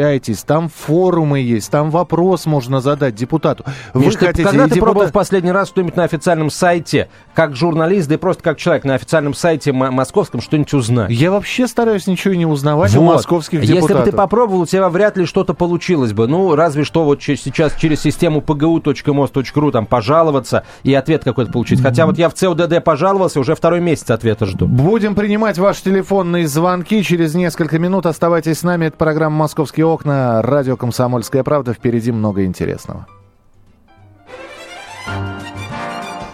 там 0.46 0.70
форумы 0.70 1.40
есть, 1.40 1.72
там 1.72 1.90
вопрос 1.92 2.46
можно 2.46 2.82
задать 2.82 3.16
депутату. 3.16 3.66
Вы 3.94 4.06
Миш, 4.06 4.16
хотите, 4.16 4.44
когда 4.44 4.64
ты 4.66 4.76
депутат... 4.76 4.84
пробовал 4.84 5.08
в 5.08 5.12
последний 5.12 5.52
раз 5.52 5.70
что-нибудь 5.70 5.96
на 5.96 6.04
официальном 6.04 6.50
сайте, 6.50 7.10
как 7.34 7.56
журналист, 7.56 8.08
да 8.08 8.16
и 8.16 8.18
просто 8.18 8.44
как 8.44 8.58
человек 8.58 8.84
на 8.84 8.96
официальном 8.96 9.34
сайте 9.34 9.72
московском 9.72 10.42
что-нибудь 10.42 10.74
узнать? 10.74 11.12
Я 11.12 11.32
вообще 11.32 11.68
стараюсь 11.68 12.08
ничего 12.08 12.34
не 12.34 12.46
узнавать 12.46 12.94
вот. 12.94 13.02
у 13.02 13.04
московских 13.04 13.62
депутатов. 13.62 13.90
Если 13.90 13.94
бы 13.94 14.12
ты 14.12 14.18
попробовал, 14.18 14.62
у 14.62 14.66
тебя 14.66 14.90
вряд 14.90 15.18
ли 15.18 15.26
что-то 15.26 15.54
получилось 15.54 16.14
бы. 16.14 16.28
Ну, 16.28 16.56
разве 16.56 16.84
что 16.84 17.04
вот 17.04 17.22
сейчас 17.22 17.76
через 17.76 18.02
систему 18.02 18.42
pgu.mos.ru 18.42 19.72
там 19.72 19.86
пожаловаться 19.86 20.64
и 20.84 20.94
ответ 20.94 21.24
какой-то 21.24 21.52
получить. 21.52 21.82
Хотя 21.82 22.06
вот 22.06 22.18
я 22.18 22.30
в 22.30 22.34
ЦОДД 22.34 22.84
пожаловался, 22.84 23.40
уже 23.40 23.56
второй 23.56 23.82
месяц 23.82 24.10
ответа 24.10 24.46
жду. 24.46 24.68
Будем 24.68 25.16
принимать 25.16 25.58
ваши 25.58 25.84
телефонные 25.84 26.48
звонки. 26.48 27.04
Через 27.04 27.34
несколько 27.34 27.80
минут 27.80 28.06
оставайтесь 28.06 28.60
с 28.60 28.64
нами. 28.64 28.86
Это 28.86 28.98
программа 28.98 29.38
«Московские 29.82 29.86
окна». 29.86 30.42
Радио 30.44 30.78
«Комсомольская 30.78 31.44
правда». 31.44 31.74
Впереди 31.74 32.12
много 32.12 32.46
интересного. 32.46 33.08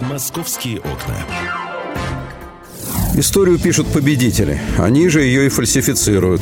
«Московские 0.01 0.79
окна». 0.79 1.15
Историю 3.15 3.57
пишут 3.57 3.87
победители. 3.87 4.59
Они 4.77 5.07
же 5.07 5.21
ее 5.21 5.45
и 5.45 5.49
фальсифицируют. 5.49 6.41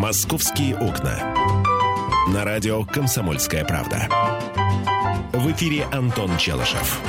«Московские 0.00 0.76
окна». 0.78 1.12
На 2.32 2.42
радио 2.42 2.84
«Комсомольская 2.86 3.66
правда». 3.66 4.08
В 5.34 5.52
эфире 5.52 5.84
Антон 5.92 6.38
Челышев. 6.38 7.02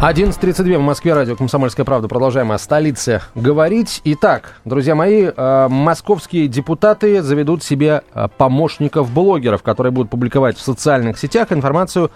11.32 0.00 0.78
в 0.78 0.82
Москве, 0.82 1.14
радио 1.14 1.34
«Комсомольская 1.34 1.84
правда». 1.84 2.06
Продолжаем 2.06 2.52
о 2.52 2.58
столице 2.58 3.22
говорить. 3.34 4.02
Итак, 4.04 4.60
друзья 4.64 4.94
мои, 4.94 5.24
э, 5.36 5.66
московские 5.68 6.46
депутаты 6.46 7.22
заведут 7.22 7.64
себе 7.64 8.02
э, 8.14 8.28
помощников-блогеров, 8.38 9.64
которые 9.64 9.90
будут 9.90 10.08
публиковать 10.08 10.56
в 10.56 10.60
социальных 10.60 11.18
сетях 11.18 11.50
информацию 11.50 12.12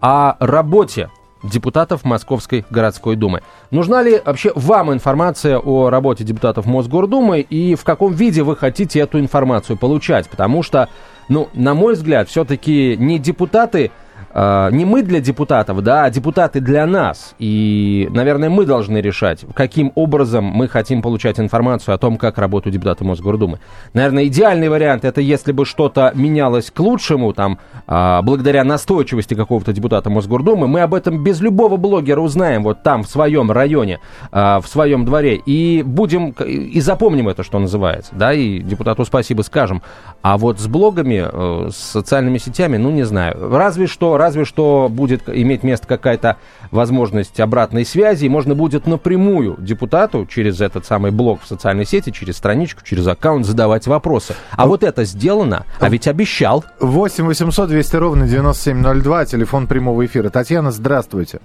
о 0.00 0.36
работе 0.40 1.10
депутатов 1.44 2.04
Московской 2.04 2.64
городской 2.70 3.16
думы. 3.16 3.42
Нужна 3.70 4.02
ли 4.02 4.20
вообще 4.24 4.52
вам 4.54 4.92
информация 4.92 5.58
о 5.58 5.90
работе 5.90 6.24
депутатов 6.24 6.66
Мосгордумы 6.66 7.40
и 7.40 7.74
в 7.74 7.84
каком 7.84 8.12
виде 8.12 8.42
вы 8.42 8.56
хотите 8.56 9.00
эту 9.00 9.20
информацию 9.20 9.76
получать? 9.76 10.28
Потому 10.28 10.62
что, 10.62 10.88
ну, 11.28 11.48
на 11.52 11.74
мой 11.74 11.94
взгляд, 11.94 12.28
все-таки 12.28 12.96
не 12.98 13.18
депутаты 13.18 13.92
не 14.34 14.84
мы 14.84 15.02
для 15.02 15.20
депутатов, 15.20 15.82
да, 15.82 16.04
а 16.04 16.10
депутаты 16.10 16.60
для 16.60 16.86
нас. 16.86 17.34
И, 17.38 18.08
наверное, 18.10 18.50
мы 18.50 18.66
должны 18.66 18.98
решать, 18.98 19.44
каким 19.54 19.92
образом 19.94 20.44
мы 20.44 20.68
хотим 20.68 21.02
получать 21.02 21.38
информацию 21.38 21.94
о 21.94 21.98
том, 21.98 22.16
как 22.16 22.38
работают 22.38 22.74
депутаты 22.74 23.04
Мосгордумы. 23.04 23.60
Наверное, 23.92 24.26
идеальный 24.26 24.68
вариант 24.68 25.04
это 25.04 25.20
если 25.20 25.52
бы 25.52 25.64
что-то 25.64 26.12
менялось 26.14 26.70
к 26.70 26.80
лучшему, 26.80 27.32
там, 27.32 27.58
а, 27.86 28.22
благодаря 28.22 28.64
настойчивости 28.64 29.34
какого-то 29.34 29.72
депутата 29.72 30.10
Мосгордумы, 30.10 30.68
мы 30.68 30.80
об 30.80 30.94
этом 30.94 31.22
без 31.22 31.40
любого 31.40 31.76
блогера 31.76 32.20
узнаем 32.20 32.62
вот 32.62 32.82
там, 32.82 33.02
в 33.02 33.08
своем 33.08 33.50
районе, 33.50 34.00
а, 34.32 34.60
в 34.60 34.66
своем 34.66 35.04
дворе, 35.04 35.36
и 35.36 35.82
будем, 35.82 36.30
и 36.30 36.80
запомним 36.80 37.28
это, 37.28 37.42
что 37.42 37.58
называется, 37.58 38.12
да, 38.14 38.32
и 38.32 38.58
депутату 38.60 39.04
спасибо 39.04 39.42
скажем. 39.42 39.82
А 40.24 40.38
вот 40.38 40.58
с 40.58 40.66
блогами, 40.68 41.22
э, 41.22 41.68
с 41.70 41.76
социальными 41.76 42.38
сетями, 42.38 42.78
ну, 42.78 42.90
не 42.90 43.02
знаю. 43.02 43.50
Разве 43.50 43.86
что 43.86 44.16
разве 44.16 44.46
что 44.46 44.88
будет 44.90 45.28
иметь 45.28 45.62
место 45.62 45.86
какая-то 45.86 46.38
возможность 46.70 47.38
обратной 47.40 47.84
связи, 47.84 48.24
и 48.24 48.30
можно 48.30 48.54
будет 48.54 48.86
напрямую 48.86 49.56
депутату 49.58 50.24
через 50.24 50.62
этот 50.62 50.86
самый 50.86 51.10
блог 51.10 51.42
в 51.42 51.46
социальной 51.46 51.84
сети, 51.84 52.08
через 52.08 52.38
страничку, 52.38 52.80
через 52.82 53.06
аккаунт 53.06 53.44
задавать 53.44 53.86
вопросы. 53.86 54.34
А, 54.52 54.62
а 54.62 54.66
вот 54.66 54.82
это 54.82 55.04
сделано, 55.04 55.66
а 55.78 55.90
ведь 55.90 56.08
обещал. 56.08 56.64
8 56.80 57.26
800 57.26 57.68
200 57.68 57.96
ровно 57.96 58.26
9702, 58.26 59.26
телефон 59.26 59.66
прямого 59.66 60.06
эфира. 60.06 60.30
Татьяна, 60.30 60.70
здравствуйте. 60.70 61.40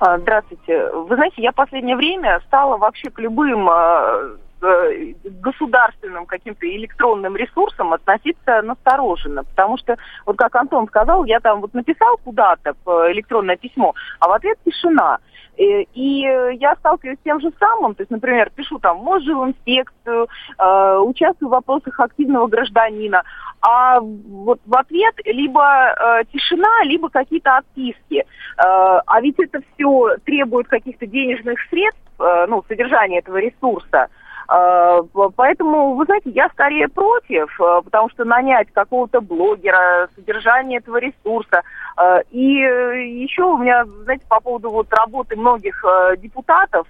А, 0.00 0.18
здравствуйте. 0.18 0.90
Вы 0.90 1.14
знаете, 1.14 1.40
я 1.40 1.52
последнее 1.52 1.94
время 1.94 2.40
стала 2.48 2.78
вообще 2.78 3.10
к 3.10 3.20
любым 3.20 3.68
а, 3.70 4.38
Э, 4.60 5.12
государственным 5.40 6.26
каким-то 6.26 6.66
электронным 6.66 7.36
ресурсам 7.36 7.92
относиться 7.92 8.60
настороженно, 8.62 9.44
потому 9.44 9.78
что, 9.78 9.96
вот 10.26 10.36
как 10.36 10.56
Антон 10.56 10.88
сказал, 10.88 11.24
я 11.26 11.38
там 11.38 11.60
вот 11.60 11.74
написал 11.74 12.16
куда-то 12.24 12.74
электронное 13.12 13.56
письмо, 13.56 13.94
а 14.18 14.26
в 14.26 14.32
ответ 14.32 14.58
тишина. 14.64 15.18
Э, 15.56 15.82
и 15.94 16.22
я 16.58 16.74
сталкиваюсь 16.80 17.20
с 17.20 17.22
тем 17.22 17.40
же 17.40 17.52
самым, 17.60 17.94
то 17.94 18.02
есть, 18.02 18.10
например, 18.10 18.50
пишу 18.50 18.80
там 18.80 18.98
инспекцию, 19.08 20.26
э, 20.58 20.98
участвую 21.04 21.50
в 21.50 21.52
вопросах 21.52 22.00
активного 22.00 22.48
гражданина, 22.48 23.22
а 23.60 24.00
вот 24.00 24.60
в 24.66 24.76
ответ 24.76 25.14
либо 25.24 25.62
э, 25.62 26.24
тишина, 26.32 26.82
либо 26.82 27.08
какие-то 27.10 27.58
отписки. 27.58 28.18
Э, 28.18 28.24
а 28.56 29.20
ведь 29.20 29.38
это 29.38 29.60
все 29.74 30.16
требует 30.24 30.66
каких-то 30.66 31.06
денежных 31.06 31.60
средств, 31.70 32.00
э, 32.18 32.46
ну, 32.48 32.64
содержания 32.68 33.18
этого 33.18 33.36
ресурса. 33.36 34.08
А, 34.48 35.02
поэтому, 35.36 35.94
вы 35.94 36.06
знаете, 36.06 36.30
я 36.30 36.48
скорее 36.48 36.88
против, 36.88 37.60
а, 37.60 37.82
потому 37.82 38.08
что 38.08 38.24
нанять 38.24 38.68
какого-то 38.72 39.20
блогера, 39.20 40.08
содержание 40.16 40.78
этого 40.78 40.96
ресурса. 40.96 41.62
А, 41.96 42.20
и 42.30 42.40
еще 42.40 43.42
у 43.44 43.58
меня, 43.58 43.84
знаете, 43.84 44.24
по 44.26 44.40
поводу 44.40 44.70
вот 44.70 44.86
работы 44.90 45.36
многих 45.36 45.84
депутатов, 46.18 46.86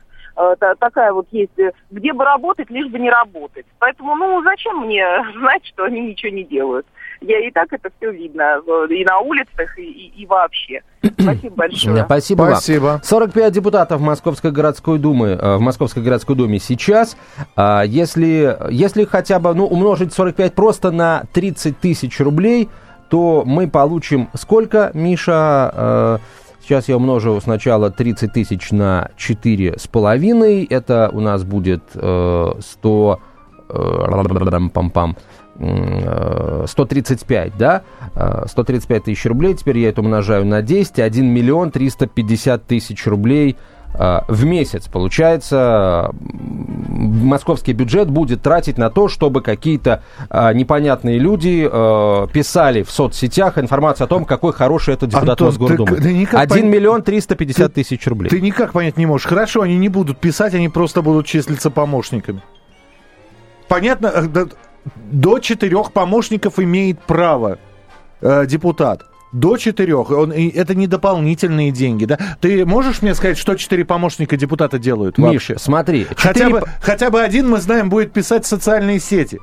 такая 0.79 1.12
вот 1.12 1.27
есть, 1.33 1.50
где 1.91 2.12
бы 2.12 2.25
работать, 2.25 2.71
лишь 2.71 2.87
бы 2.87 3.00
не 3.00 3.11
работать. 3.11 3.67
Поэтому, 3.81 4.15
ну, 4.15 4.41
зачем 4.45 4.87
мне 4.87 5.05
знать, 5.37 5.67
что 5.67 5.83
они 5.83 6.00
ничего 6.00 6.31
не 6.31 6.45
делают? 6.45 6.87
Я 7.21 7.47
и 7.47 7.51
так 7.51 7.73
это 7.73 7.91
все 7.99 8.13
видно 8.13 8.61
и 8.91 9.05
на 9.05 9.19
улицах, 9.19 9.77
и, 9.79 9.83
и, 9.83 10.23
и 10.23 10.27
вообще. 10.27 10.83
Спасибо 11.19 11.55
большое. 11.57 12.05
Спасибо, 12.05 12.43
Спасибо. 12.51 12.85
Вам. 12.85 13.03
45 13.03 13.53
депутатов 13.53 14.01
Московской 14.01 14.53
городской 14.53 14.99
думы, 14.99 15.29
э, 15.31 15.57
в 15.57 15.61
Московской 15.61 16.03
городской 16.03 16.37
думе 16.37 16.59
сейчас. 16.61 17.17
А, 17.57 17.83
если, 17.83 18.57
если 18.71 19.05
хотя 19.05 19.41
бы 19.41 19.53
ну, 19.55 19.67
умножить 19.67 20.13
45 20.13 20.55
просто 20.55 20.91
на 20.91 21.25
30 21.33 21.79
тысяч 21.79 22.21
рублей, 22.21 22.69
то 23.11 23.43
мы 23.45 23.69
получим 23.69 24.29
сколько, 24.35 24.91
Миша? 24.95 25.73
Э, 25.75 26.19
сейчас 26.63 26.89
я 26.89 26.97
умножу 26.97 27.41
сначала 27.41 27.91
30 27.91 28.33
тысяч 28.33 28.71
на 28.71 29.11
4,5. 29.19 30.67
Это 30.71 31.11
у 31.13 31.21
нас 31.21 31.43
будет 31.43 31.83
100... 31.91 32.01
Э, 32.01 32.59
пам-пам. 33.71 35.17
135, 35.59 37.57
да, 37.57 37.83
135 38.47 39.05
тысяч 39.05 39.27
рублей, 39.27 39.55
теперь 39.55 39.79
я 39.79 39.88
это 39.88 40.00
умножаю 40.00 40.47
на 40.47 40.62
10, 40.62 41.00
1 41.00 41.27
миллион 41.27 41.71
350 41.73 42.65
тысяч 42.65 43.07
рублей 43.07 43.57
а, 43.95 44.25
в 44.29 44.45
месяц. 44.45 44.87
Получается, 44.87 46.11
московский 46.21 47.73
бюджет 47.73 48.09
будет 48.09 48.43
тратить 48.43 48.79
на 48.79 48.91
то, 48.91 49.09
чтобы 49.09 49.43
какие-то 49.43 50.05
непонятные 50.31 51.19
люди 51.19 51.65
писали 52.33 52.83
в 52.83 52.91
соцсетях 52.91 53.59
информацию 53.59 54.05
о 54.05 54.09
том, 54.09 54.25
какой 54.25 54.53
хороший 54.53 54.95
этот 54.95 55.11
депутат 55.11 55.31
Антон, 55.31 55.47
Мосгордумы. 55.49 55.97
Ты, 55.97 56.27
ты 56.27 56.37
1 56.37 56.49
пон... 56.49 56.71
миллион 56.71 57.03
350 57.03 57.73
ты, 57.73 57.83
тысяч 57.83 58.07
рублей. 58.07 58.29
Ты 58.29 58.41
никак 58.41 58.73
понять 58.73 58.97
не 58.97 59.07
можешь. 59.07 59.27
Хорошо, 59.27 59.62
они 59.62 59.77
не 59.77 59.88
будут 59.88 60.19
писать, 60.19 60.55
они 60.55 60.69
просто 60.69 61.03
будут 61.03 61.27
числиться 61.27 61.71
помощниками. 61.71 62.43
Понятно, 63.69 64.07
э, 64.07 64.47
до 65.11 65.38
четырех 65.38 65.92
помощников 65.92 66.59
имеет 66.59 67.00
право 67.00 67.59
э, 68.21 68.47
депутат, 68.47 69.04
до 69.33 69.57
четырех. 69.57 70.11
Он, 70.11 70.33
это 70.33 70.75
не 70.75 70.87
дополнительные 70.87 71.71
деньги, 71.71 72.04
да? 72.04 72.18
Ты 72.40 72.64
можешь 72.64 73.02
мне 73.02 73.14
сказать, 73.14 73.38
что 73.38 73.54
четыре 73.57 73.85
помощника 73.85 74.37
депутата 74.37 74.78
делают 74.78 75.18
Миша, 75.18 75.52
вообще? 75.52 75.59
смотри. 75.59 76.04
4... 76.04 76.16
Хотя, 76.16 76.50
бы, 76.50 76.62
хотя 76.80 77.11
бы 77.11 77.21
один, 77.21 77.49
мы 77.49 77.61
знаем, 77.61 77.90
будет 77.90 78.12
писать 78.12 78.45
в 78.45 78.49
социальные 78.49 79.00
сети. 79.00 79.38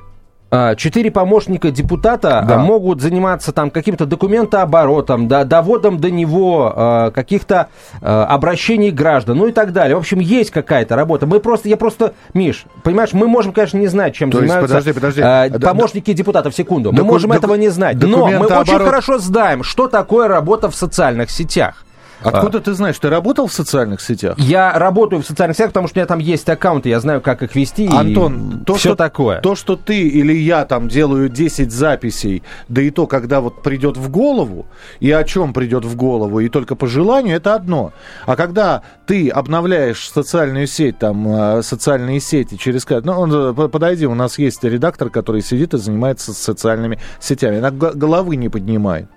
А, 0.48 0.76
четыре 0.76 1.10
помощника 1.10 1.70
депутата 1.70 2.44
да. 2.46 2.58
могут 2.58 3.00
заниматься 3.00 3.52
там 3.52 3.70
каким-то 3.70 4.06
документооборотом, 4.06 5.26
да, 5.26 5.44
доводом 5.44 5.98
до 5.98 6.10
него 6.10 6.72
э, 6.74 7.10
каких-то 7.12 7.68
обращений 8.00 8.90
граждан, 8.90 9.38
ну 9.38 9.48
и 9.48 9.52
так 9.52 9.72
далее. 9.72 9.96
В 9.96 10.00
общем, 10.00 10.20
есть 10.20 10.50
какая-то 10.50 10.94
работа. 10.94 11.26
Мы 11.26 11.40
просто, 11.40 11.68
я 11.68 11.76
просто, 11.76 12.12
Миш, 12.34 12.64
понимаешь, 12.84 13.12
мы 13.12 13.26
можем, 13.26 13.52
конечно, 13.52 13.78
не 13.78 13.88
знать, 13.88 14.14
чем 14.14 14.30
То 14.30 14.38
занимаются 14.38 14.76
есть, 14.76 14.94
подожди, 14.94 15.22
подожди. 15.22 15.64
Помощники 15.64 16.12
депутатов. 16.12 16.54
Секунду, 16.54 16.92
мы 16.92 17.02
можем 17.04 17.32
этого 17.32 17.54
не 17.54 17.68
знать. 17.68 17.96
Но 18.00 18.26
мы 18.26 18.46
очень 18.46 18.78
хорошо 18.78 19.18
знаем, 19.18 19.62
что 19.62 19.88
такое 19.88 20.28
работа 20.28 20.70
в 20.70 20.76
социальных 20.76 21.30
сетях. 21.30 21.85
Откуда 22.22 22.58
а. 22.58 22.60
ты 22.60 22.72
знаешь? 22.72 22.98
Ты 22.98 23.10
работал 23.10 23.46
в 23.46 23.52
социальных 23.52 24.00
сетях? 24.00 24.38
Я 24.38 24.78
работаю 24.78 25.22
в 25.22 25.26
социальных 25.26 25.56
сетях, 25.56 25.68
потому 25.68 25.88
что 25.88 25.98
у 25.98 26.00
меня 26.00 26.06
там 26.06 26.18
есть 26.18 26.48
аккаунты, 26.48 26.88
я 26.88 27.00
знаю, 27.00 27.20
как 27.20 27.42
их 27.42 27.54
вести. 27.54 27.86
Антон, 27.86 28.64
то, 28.64 28.74
все 28.74 28.90
что, 28.90 28.96
такое. 28.96 29.40
То, 29.40 29.54
что 29.54 29.76
ты 29.76 30.00
или 30.00 30.32
я 30.32 30.64
там 30.64 30.88
делаю 30.88 31.28
10 31.28 31.70
записей, 31.70 32.42
да 32.68 32.82
и 32.82 32.90
то, 32.90 33.06
когда 33.06 33.40
вот 33.40 33.62
придет 33.62 33.96
в 33.96 34.10
голову, 34.10 34.66
и 35.00 35.10
о 35.10 35.24
чем 35.24 35.52
придет 35.52 35.84
в 35.84 35.96
голову, 35.96 36.40
и 36.40 36.48
только 36.48 36.74
по 36.74 36.86
желанию, 36.86 37.36
это 37.36 37.54
одно. 37.54 37.92
А 38.24 38.36
когда 38.36 38.82
ты 39.06 39.28
обновляешь 39.28 40.08
социальную 40.10 40.66
сеть, 40.66 40.98
там, 40.98 41.26
а, 41.28 41.62
социальные 41.62 42.20
сети 42.20 42.56
через... 42.56 42.86
Ну, 42.88 43.12
он, 43.12 43.70
подойди, 43.70 44.06
у 44.06 44.14
нас 44.14 44.38
есть 44.38 44.64
редактор, 44.64 45.10
который 45.10 45.42
сидит 45.42 45.74
и 45.74 45.78
занимается 45.78 46.32
социальными 46.32 46.98
сетями. 47.20 47.58
Она 47.58 47.70
головы 47.70 48.36
не 48.36 48.48
поднимает. 48.48 49.08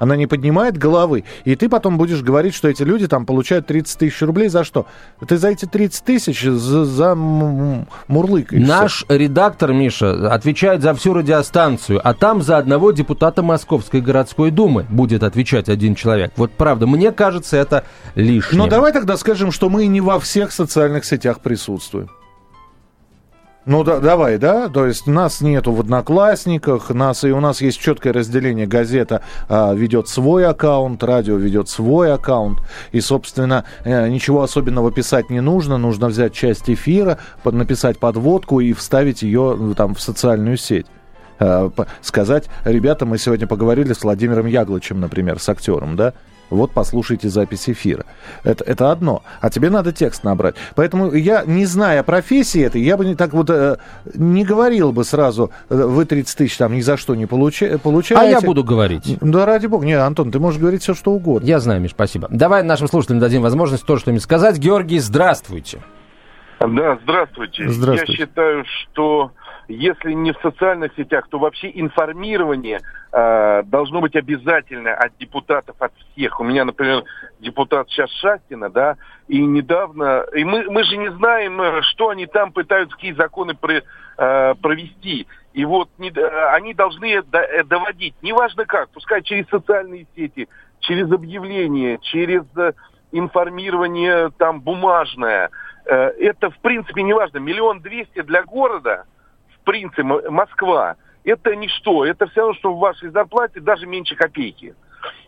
Она 0.00 0.16
не 0.16 0.26
поднимает 0.26 0.78
головы. 0.78 1.24
И 1.44 1.54
ты 1.54 1.68
потом 1.68 1.98
будешь 1.98 2.22
говорить, 2.22 2.54
что 2.54 2.68
эти 2.68 2.82
люди 2.82 3.06
там 3.06 3.26
получают 3.26 3.66
30 3.66 3.98
тысяч 3.98 4.22
рублей 4.22 4.48
за 4.48 4.64
что? 4.64 4.86
Ты 5.28 5.36
за 5.36 5.50
эти 5.50 5.66
30 5.66 6.04
тысяч 6.04 6.42
за, 6.42 6.84
за 6.86 7.14
мурлыкаешь. 7.14 8.66
Наш 8.66 9.04
редактор, 9.08 9.74
Миша, 9.74 10.32
отвечает 10.32 10.80
за 10.80 10.94
всю 10.94 11.12
радиостанцию, 11.12 12.00
а 12.02 12.14
там 12.14 12.40
за 12.40 12.56
одного 12.56 12.92
депутата 12.92 13.42
Московской 13.42 14.00
городской 14.00 14.50
думы 14.50 14.86
будет 14.88 15.22
отвечать 15.22 15.68
один 15.68 15.94
человек. 15.94 16.32
Вот 16.36 16.50
правда, 16.52 16.86
мне 16.86 17.12
кажется, 17.12 17.58
это 17.58 17.84
лишнее. 18.14 18.58
Но 18.58 18.68
давай 18.68 18.92
тогда 18.92 19.18
скажем, 19.18 19.52
что 19.52 19.68
мы 19.68 19.86
не 19.86 20.00
во 20.00 20.18
всех 20.18 20.50
социальных 20.50 21.04
сетях 21.04 21.40
присутствуем. 21.40 22.08
Ну 23.70 23.84
да, 23.84 24.00
давай, 24.00 24.36
да, 24.36 24.68
то 24.68 24.84
есть 24.84 25.06
нас 25.06 25.40
нету 25.40 25.70
в 25.70 25.78
Одноклассниках, 25.78 26.90
нас 26.90 27.22
и 27.22 27.30
у 27.30 27.38
нас 27.38 27.60
есть 27.60 27.78
четкое 27.78 28.12
разделение. 28.12 28.66
Газета 28.66 29.22
а, 29.48 29.72
ведет 29.74 30.08
свой 30.08 30.44
аккаунт, 30.44 31.04
радио 31.04 31.36
ведет 31.36 31.68
свой 31.68 32.12
аккаунт, 32.12 32.58
и 32.90 33.00
собственно 33.00 33.64
э, 33.84 34.08
ничего 34.08 34.42
особенного 34.42 34.90
писать 34.90 35.30
не 35.30 35.40
нужно, 35.40 35.78
нужно 35.78 36.08
взять 36.08 36.32
часть 36.32 36.68
эфира, 36.68 37.18
под, 37.44 37.54
написать 37.54 38.00
подводку 38.00 38.58
и 38.58 38.72
вставить 38.72 39.22
ее 39.22 39.54
ну, 39.56 39.72
там 39.76 39.94
в 39.94 40.00
социальную 40.00 40.56
сеть. 40.56 40.86
Э, 41.38 41.70
сказать, 42.02 42.48
ребята, 42.64 43.06
мы 43.06 43.18
сегодня 43.18 43.46
поговорили 43.46 43.92
с 43.92 44.02
Владимиром 44.02 44.46
Яглычем, 44.46 44.98
например, 44.98 45.38
с 45.38 45.48
актером, 45.48 45.94
да, 45.94 46.14
вот 46.50 46.72
послушайте 46.72 47.28
запись 47.28 47.68
эфира. 47.68 48.04
Это, 48.44 48.64
это 48.64 48.90
одно. 48.90 49.22
А 49.40 49.50
тебе 49.50 49.70
надо 49.70 49.92
текст 49.92 50.24
набрать. 50.24 50.56
Поэтому 50.74 51.12
я, 51.12 51.44
не 51.46 51.64
зная 51.64 52.02
профессии 52.02 52.62
этой, 52.62 52.82
я 52.82 52.96
бы 52.96 53.04
не 53.04 53.14
так 53.14 53.32
вот 53.32 53.50
э, 53.50 53.78
не 54.14 54.44
говорил 54.44 54.92
бы 54.92 55.04
сразу, 55.04 55.50
э, 55.68 55.74
вы 55.74 56.04
30 56.04 56.36
тысяч 56.36 56.56
там 56.56 56.74
ни 56.74 56.80
за 56.80 56.96
что 56.96 57.14
не 57.14 57.26
получа, 57.26 57.78
получаете. 57.78 58.22
А 58.22 58.28
я 58.28 58.40
буду 58.40 58.64
говорить. 58.64 59.18
Да 59.20 59.46
ради 59.46 59.66
бога. 59.66 59.86
Не, 59.86 59.94
Антон, 59.94 60.30
ты 60.30 60.38
можешь 60.38 60.60
говорить 60.60 60.82
все, 60.82 60.94
что 60.94 61.12
угодно. 61.12 61.46
Я 61.46 61.60
знаю, 61.60 61.80
Миш, 61.80 61.92
спасибо. 61.92 62.28
Давай 62.30 62.62
нашим 62.62 62.88
слушателям 62.88 63.20
дадим 63.20 63.42
возможность 63.42 63.84
тоже 63.86 64.02
что-нибудь 64.02 64.22
сказать. 64.22 64.58
Георгий, 64.58 64.98
здравствуйте. 64.98 65.78
Да, 66.60 66.98
здравствуйте. 67.02 67.68
Здравствуйте. 67.68 68.12
Я 68.12 68.26
считаю, 68.26 68.64
что 68.64 69.32
если 69.72 70.12
не 70.12 70.32
в 70.32 70.38
социальных 70.40 70.92
сетях, 70.96 71.28
то 71.28 71.38
вообще 71.38 71.70
информирование 71.72 72.80
э, 73.12 73.62
должно 73.64 74.00
быть 74.00 74.16
обязательно 74.16 74.94
от 74.94 75.16
депутатов, 75.18 75.76
от 75.78 75.92
всех. 76.12 76.40
У 76.40 76.44
меня, 76.44 76.64
например, 76.64 77.04
депутат 77.38 77.88
сейчас 77.88 78.10
Шастина, 78.10 78.68
да, 78.68 78.96
и 79.28 79.40
недавно, 79.40 80.24
и 80.34 80.44
мы, 80.44 80.64
мы 80.70 80.82
же 80.84 80.96
не 80.96 81.10
знаем, 81.12 81.60
э, 81.60 81.82
что 81.82 82.08
они 82.08 82.26
там 82.26 82.52
пытаются, 82.52 82.96
какие 82.96 83.12
законы 83.12 83.54
при, 83.54 83.82
э, 84.18 84.54
провести. 84.56 85.26
И 85.52 85.64
вот 85.64 85.88
не, 85.98 86.10
они 86.54 86.74
должны 86.74 87.06
э, 87.06 87.64
доводить, 87.64 88.14
неважно 88.22 88.64
как, 88.64 88.90
пускай 88.90 89.22
через 89.22 89.48
социальные 89.48 90.06
сети, 90.16 90.48
через 90.80 91.10
объявления, 91.12 91.98
через 92.02 92.42
э, 92.56 92.72
информирование 93.12 94.30
там 94.36 94.60
бумажное. 94.60 95.50
Э, 95.86 96.10
это, 96.18 96.50
в 96.50 96.58
принципе, 96.58 97.02
неважно. 97.02 97.38
Миллион 97.38 97.80
двести 97.80 98.22
для 98.22 98.42
города– 98.42 99.04
принципе, 99.70 100.02
Москва, 100.02 100.96
это 101.22 101.54
ничто. 101.54 102.04
Это 102.04 102.26
все 102.26 102.40
равно, 102.40 102.54
что 102.54 102.74
в 102.74 102.80
вашей 102.80 103.10
зарплате 103.10 103.60
даже 103.60 103.86
меньше 103.86 104.16
копейки. 104.16 104.74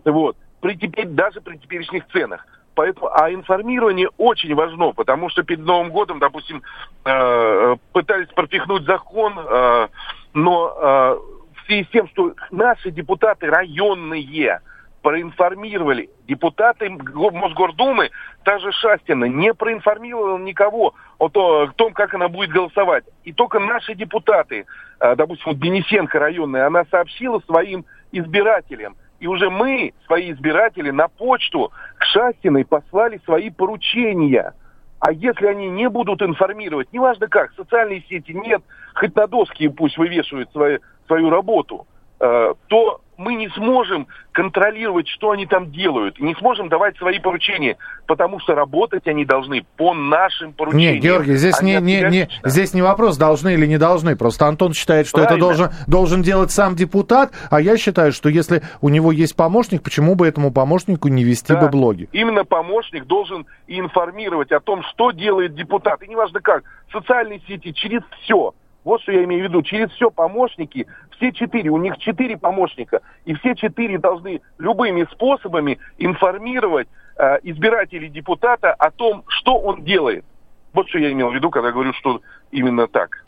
Вот. 0.04 0.36
При 0.60 0.76
теперь, 0.76 1.06
даже 1.06 1.40
при 1.40 1.56
теперешних 1.58 2.06
ценах. 2.08 2.44
Поэтому, 2.74 3.08
а 3.12 3.32
информирование 3.32 4.08
очень 4.16 4.54
важно, 4.54 4.92
потому 4.92 5.28
что 5.28 5.42
перед 5.44 5.60
Новым 5.60 5.90
годом, 5.90 6.18
допустим, 6.18 6.62
э, 7.04 7.76
пытались 7.92 8.28
пропихнуть 8.28 8.84
закон, 8.84 9.38
э, 9.38 9.88
но 10.32 10.74
э, 10.74 11.16
в 11.54 11.66
связи 11.66 11.84
с 11.84 11.88
тем, 11.88 12.08
что 12.08 12.32
наши 12.50 12.90
депутаты 12.90 13.46
районные, 13.46 14.60
проинформировали. 15.02 16.08
Депутаты 16.26 16.88
Мосгордумы, 16.88 18.10
та 18.44 18.58
же 18.58 18.72
Шастина, 18.72 19.24
не 19.24 19.52
проинформировала 19.52 20.38
никого 20.38 20.94
о 21.18 21.28
том, 21.28 21.92
как 21.92 22.14
она 22.14 22.28
будет 22.28 22.50
голосовать. 22.50 23.04
И 23.24 23.32
только 23.32 23.58
наши 23.58 23.94
депутаты, 23.94 24.64
э, 25.00 25.16
допустим, 25.16 25.52
вот 25.52 25.58
Денисенко 25.58 26.18
районная, 26.18 26.66
она 26.66 26.84
сообщила 26.90 27.40
своим 27.40 27.84
избирателям. 28.12 28.96
И 29.20 29.26
уже 29.26 29.50
мы, 29.50 29.92
свои 30.06 30.32
избиратели, 30.32 30.90
на 30.90 31.08
почту 31.08 31.72
к 31.98 32.04
Шастиной 32.04 32.64
послали 32.64 33.20
свои 33.24 33.50
поручения. 33.50 34.54
А 34.98 35.12
если 35.12 35.46
они 35.46 35.68
не 35.68 35.88
будут 35.88 36.22
информировать, 36.22 36.92
неважно 36.92 37.26
как, 37.28 37.52
социальные 37.54 38.02
сети 38.08 38.32
нет, 38.32 38.62
хоть 38.94 39.14
на 39.16 39.26
доски 39.26 39.68
пусть 39.68 39.98
вывешивают 39.98 40.50
свою, 40.52 40.80
свою 41.06 41.30
работу, 41.30 41.86
э, 42.20 42.54
то 42.68 43.00
мы 43.22 43.34
не 43.34 43.48
сможем 43.50 44.08
контролировать, 44.32 45.08
что 45.08 45.30
они 45.30 45.46
там 45.46 45.70
делают, 45.70 46.18
не 46.18 46.34
сможем 46.34 46.68
давать 46.68 46.96
свои 46.96 47.18
поручения, 47.18 47.76
потому 48.06 48.40
что 48.40 48.54
работать 48.54 49.06
они 49.06 49.24
должны 49.24 49.64
по 49.76 49.94
нашим 49.94 50.52
поручениям. 50.52 50.94
Нет, 50.94 51.02
Георгий, 51.02 51.36
здесь 51.36 51.60
не, 51.62 51.76
не, 51.80 52.02
не, 52.02 52.28
здесь 52.44 52.74
не 52.74 52.82
вопрос, 52.82 53.16
должны 53.16 53.54
или 53.54 53.66
не 53.66 53.78
должны. 53.78 54.16
Просто 54.16 54.46
Антон 54.46 54.72
считает, 54.72 55.06
что 55.06 55.18
Правильно. 55.18 55.34
это 55.34 55.40
должен, 55.40 55.70
должен 55.86 56.22
делать 56.22 56.50
сам 56.50 56.74
депутат, 56.74 57.32
а 57.50 57.60
я 57.60 57.76
считаю, 57.76 58.12
что 58.12 58.28
если 58.28 58.62
у 58.80 58.88
него 58.88 59.12
есть 59.12 59.36
помощник, 59.36 59.82
почему 59.82 60.14
бы 60.14 60.26
этому 60.26 60.50
помощнику 60.50 61.08
не 61.08 61.24
вести 61.24 61.52
да, 61.52 61.60
бы 61.60 61.68
блоги? 61.68 62.08
Именно 62.12 62.44
помощник 62.44 63.06
должен 63.06 63.46
информировать 63.68 64.50
о 64.50 64.60
том, 64.60 64.82
что 64.82 65.12
делает 65.12 65.54
депутат. 65.54 66.02
И 66.02 66.08
неважно 66.08 66.40
как, 66.40 66.64
социальные 66.90 67.40
сети, 67.46 67.72
через 67.72 68.02
все. 68.22 68.54
Вот 68.84 69.00
что 69.02 69.12
я 69.12 69.24
имею 69.24 69.44
в 69.44 69.48
виду. 69.48 69.62
Через 69.62 69.90
все 69.92 70.10
помощники, 70.10 70.86
все 71.16 71.32
четыре, 71.32 71.70
у 71.70 71.78
них 71.78 71.98
четыре 71.98 72.36
помощника, 72.36 73.00
и 73.24 73.34
все 73.34 73.54
четыре 73.54 73.98
должны 73.98 74.40
любыми 74.58 75.06
способами 75.12 75.78
информировать 75.98 76.88
э, 77.16 77.38
избирателей 77.44 78.08
депутата 78.08 78.72
о 78.72 78.90
том, 78.90 79.24
что 79.28 79.58
он 79.58 79.84
делает. 79.84 80.24
Вот 80.72 80.88
что 80.88 80.98
я 80.98 81.12
имел 81.12 81.30
в 81.30 81.34
виду, 81.34 81.50
когда 81.50 81.70
говорю, 81.70 81.92
что 81.92 82.22
именно 82.50 82.88
так. 82.88 83.24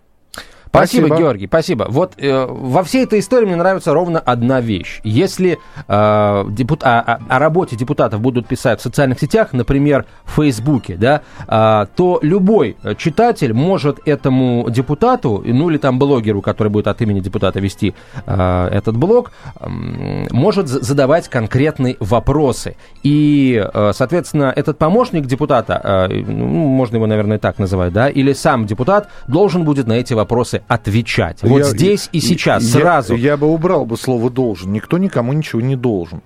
Спасибо, 0.75 1.07
спасибо, 1.07 1.19
Георгий, 1.21 1.47
спасибо. 1.47 1.87
Вот 1.89 2.15
э, 2.17 2.47
во 2.49 2.83
всей 2.83 3.05
этой 3.05 3.21
истории 3.21 3.47
мне 3.47 3.55
нравится 3.55 3.95
ровно 3.95 4.19
одна 4.19 4.61
вещь. 4.61 5.01
Если 5.05 5.61
э, 5.87 6.45
депут... 6.51 6.83
о, 6.83 7.01
о, 7.01 7.19
о 7.29 7.39
работе 7.39 7.77
депутатов 7.77 8.21
будут 8.21 8.49
писать 8.49 8.81
в 8.81 8.83
социальных 8.83 9.21
сетях, 9.21 9.53
например, 9.53 10.05
в 10.25 10.33
Фейсбуке, 10.33 10.97
да, 10.97 11.23
э, 11.47 11.87
то 11.95 12.19
любой 12.23 12.77
читатель 12.99 13.53
может 13.53 14.01
этому 14.05 14.69
депутату, 14.69 15.43
ну 15.47 15.71
или 15.71 15.79
там 15.79 16.01
блогеру, 16.01 16.43
который 16.43 16.69
будет 16.69 16.89
от 16.89 17.01
имени 17.01 17.21
депутата 17.21 17.61
вести 17.61 17.95
э, 18.27 18.69
этот 18.73 18.97
блог, 18.97 19.31
э, 19.61 19.69
может 20.33 20.67
задавать 20.67 21.29
конкретные 21.29 21.97
вопросы. 22.01 22.77
И, 23.05 23.65
э, 23.73 23.93
соответственно, 23.95 24.53
этот 24.55 24.79
помощник 24.79 25.27
депутата, 25.27 26.09
э, 26.11 26.15
ну, 26.27 26.47
можно 26.67 26.97
его, 26.97 27.07
наверное, 27.07 27.39
так 27.39 27.61
называть, 27.61 27.93
да, 27.93 28.09
или 28.09 28.33
сам 28.33 28.67
депутат 28.67 29.09
должен 29.29 29.65
будет 29.65 29.87
на 29.87 29.93
эти 29.93 30.15
вопросы 30.15 30.64
отвечать. 30.69 31.43
Вот 31.43 31.59
я, 31.59 31.65
здесь 31.65 32.09
и 32.13 32.21
сейчас, 32.21 32.63
я, 32.65 32.81
сразу. 32.81 33.15
Я, 33.15 33.33
я 33.33 33.37
бы 33.37 33.47
убрал 33.47 33.85
бы 33.85 33.97
слово 33.97 34.31
«должен». 34.31 34.73
Никто 34.73 34.99
никому 34.99 35.33
ничего 35.33 35.61
не 35.61 35.77
должен. 35.77 36.23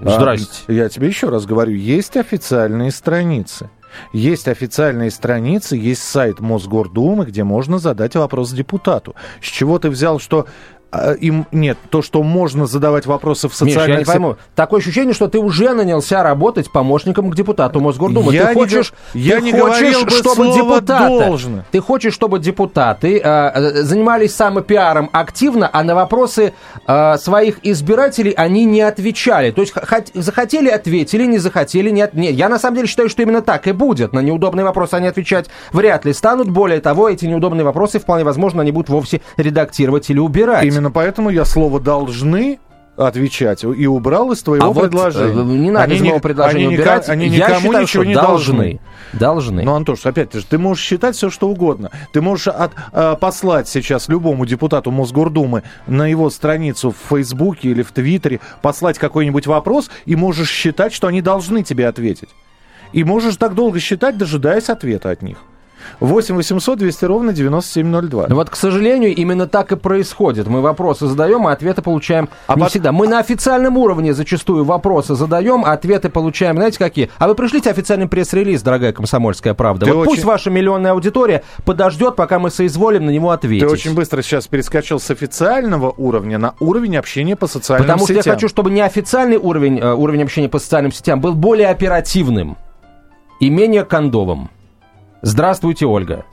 Здрасте. 0.00 0.64
А, 0.66 0.72
я 0.72 0.88
тебе 0.88 1.08
еще 1.08 1.28
раз 1.28 1.46
говорю, 1.46 1.74
есть 1.74 2.16
официальные 2.16 2.90
страницы. 2.90 3.70
Есть 4.12 4.48
официальные 4.48 5.10
страницы, 5.10 5.76
есть 5.76 6.02
сайт 6.02 6.40
Мосгордумы, 6.40 7.26
где 7.26 7.44
можно 7.44 7.78
задать 7.78 8.14
вопрос 8.16 8.50
депутату. 8.52 9.14
С 9.40 9.46
чего 9.46 9.78
ты 9.78 9.90
взял, 9.90 10.18
что 10.18 10.46
а, 10.46 10.81
им 11.20 11.46
нет, 11.52 11.78
то, 11.90 12.02
что 12.02 12.22
можно 12.22 12.66
задавать 12.66 13.06
вопросы 13.06 13.48
в 13.48 13.54
социальных... 13.54 13.86
Миш, 13.86 13.94
я 13.94 13.98
не 13.98 14.04
пойму. 14.04 14.36
Такое 14.54 14.80
ощущение, 14.80 15.14
что 15.14 15.28
ты 15.28 15.38
уже 15.38 15.72
нанялся 15.72 16.22
работать 16.22 16.70
помощником 16.70 17.30
к 17.30 17.34
депутату 17.34 17.80
Мосгордумы. 17.80 18.32
Я 18.34 18.48
ты 18.48 18.54
хочешь, 18.54 18.92
не, 19.14 19.22
я 19.22 19.36
ты 19.36 19.42
не 19.42 19.52
хочешь, 19.52 19.96
чтобы 20.12 20.52
депутаты, 20.52 21.18
«должно». 21.26 21.64
Ты 21.70 21.80
хочешь, 21.80 22.12
чтобы 22.12 22.38
депутаты 22.38 23.20
э, 23.22 23.82
занимались 23.82 24.34
самопиаром 24.34 25.08
активно, 25.12 25.70
а 25.72 25.82
на 25.82 25.94
вопросы 25.94 26.52
э, 26.86 27.16
своих 27.18 27.58
избирателей 27.62 28.32
они 28.32 28.64
не 28.64 28.82
отвечали. 28.82 29.50
То 29.50 29.62
есть 29.62 29.72
хот- 29.72 30.10
захотели, 30.14 30.68
ответили, 30.68 31.24
не 31.24 31.38
захотели, 31.38 31.90
не, 31.90 32.02
от... 32.02 32.14
нет. 32.14 32.34
Я 32.34 32.48
на 32.48 32.58
самом 32.58 32.76
деле 32.76 32.88
считаю, 32.88 33.08
что 33.08 33.22
именно 33.22 33.40
так 33.40 33.66
и 33.66 33.72
будет. 33.72 34.12
На 34.12 34.20
неудобные 34.20 34.64
вопросы 34.64 34.94
они 34.94 35.08
отвечать 35.08 35.48
вряд 35.72 36.04
ли 36.04 36.12
станут. 36.12 36.50
Более 36.50 36.80
того, 36.80 37.08
эти 37.08 37.24
неудобные 37.24 37.64
вопросы 37.64 37.98
вполне 37.98 38.24
возможно 38.24 38.62
они 38.62 38.72
будут 38.72 38.90
вовсе 38.90 39.22
редактировать 39.36 40.10
или 40.10 40.18
убирать. 40.18 40.64
Именно 40.64 40.81
поэтому 40.90 41.30
я 41.30 41.44
слово 41.44 41.80
«должны» 41.80 42.58
отвечать 42.96 43.64
и 43.64 43.86
убрал 43.86 44.32
из 44.32 44.42
твоего 44.42 44.70
а 44.70 44.74
предложения. 44.74 45.32
Вот, 45.32 45.44
не 45.44 45.70
надо 45.70 45.84
они 45.84 45.96
из 45.96 46.00
моего 46.02 46.16
ни, 46.16 46.20
предложения 46.20 46.66
они 46.66 46.76
убирать. 46.76 47.08
Они 47.08 47.26
Я 47.28 47.46
никому 47.46 47.68
считаю, 47.68 47.82
ничего 47.82 48.04
не 48.04 48.14
должны. 48.14 48.56
должны. 48.56 48.80
Должны. 49.12 49.62
Ну, 49.62 49.74
Антош, 49.74 50.04
опять 50.04 50.32
же, 50.34 50.44
ты 50.44 50.58
можешь 50.58 50.84
считать 50.84 51.16
все, 51.16 51.30
что 51.30 51.48
угодно. 51.48 51.90
Ты 52.12 52.20
можешь 52.20 52.48
от, 52.48 52.72
э, 52.92 53.16
послать 53.18 53.68
сейчас 53.68 54.08
любому 54.08 54.44
депутату 54.44 54.90
Мосгордумы 54.90 55.62
на 55.86 56.06
его 56.06 56.28
страницу 56.28 56.90
в 56.90 57.14
Фейсбуке 57.14 57.70
или 57.70 57.82
в 57.82 57.92
Твиттере, 57.92 58.40
послать 58.60 58.98
какой-нибудь 58.98 59.46
вопрос, 59.46 59.90
и 60.04 60.14
можешь 60.14 60.50
считать, 60.50 60.92
что 60.92 61.06
они 61.06 61.22
должны 61.22 61.62
тебе 61.62 61.88
ответить. 61.88 62.28
И 62.92 63.04
можешь 63.04 63.36
так 63.36 63.54
долго 63.54 63.80
считать, 63.80 64.18
дожидаясь 64.18 64.68
ответа 64.68 65.10
от 65.10 65.22
них. 65.22 65.38
8 66.00 66.34
800 66.36 66.78
200 66.78 67.04
ровно 67.04 67.32
9702. 67.32 68.26
Ну 68.28 68.34
вот, 68.34 68.50
к 68.50 68.56
сожалению, 68.56 69.14
именно 69.14 69.46
так 69.46 69.72
и 69.72 69.76
происходит. 69.76 70.46
Мы 70.48 70.60
вопросы 70.60 71.06
задаем, 71.06 71.46
а 71.46 71.52
ответы 71.52 71.82
получаем 71.82 72.28
А 72.46 72.54
не 72.54 72.60
пот- 72.62 72.70
всегда. 72.70 72.92
Мы 72.92 73.08
на 73.08 73.18
официальном 73.18 73.76
уровне 73.78 74.14
зачастую 74.14 74.64
вопросы 74.64 75.14
задаем, 75.14 75.64
а 75.64 75.72
ответы 75.72 76.08
получаем, 76.08 76.56
знаете, 76.56 76.78
какие? 76.78 77.10
А 77.18 77.28
вы 77.28 77.34
пришлите 77.34 77.70
официальный 77.70 78.08
пресс-релиз, 78.08 78.62
дорогая 78.62 78.92
комсомольская 78.92 79.54
правда. 79.54 79.86
Ты 79.86 79.92
вот 79.92 80.02
очень- 80.02 80.10
пусть 80.12 80.24
ваша 80.24 80.50
миллионная 80.50 80.92
аудитория 80.92 81.42
подождет, 81.64 82.16
пока 82.16 82.38
мы 82.38 82.50
соизволим 82.50 83.06
на 83.06 83.10
него 83.10 83.30
ответить. 83.30 83.66
Ты 83.66 83.72
очень 83.72 83.94
быстро 83.94 84.22
сейчас 84.22 84.46
перескочил 84.46 84.98
с 85.00 85.10
официального 85.10 85.92
уровня 85.96 86.38
на 86.38 86.54
уровень 86.60 86.96
общения 86.96 87.36
по 87.36 87.46
социальным 87.46 87.86
Потому 87.86 88.06
что 88.06 88.14
сетям. 88.14 88.22
я 88.26 88.34
хочу, 88.34 88.48
чтобы 88.48 88.70
неофициальный 88.70 89.36
уровень, 89.36 89.78
э, 89.78 89.92
уровень 89.94 90.22
общения 90.22 90.48
по 90.48 90.58
социальным 90.58 90.92
сетям 90.92 91.20
был 91.20 91.34
более 91.34 91.68
оперативным 91.68 92.56
и 93.40 93.50
менее 93.50 93.84
кондовым. 93.84 94.50
Здравствуйте, 95.22 95.86
Ольга. 95.86 96.24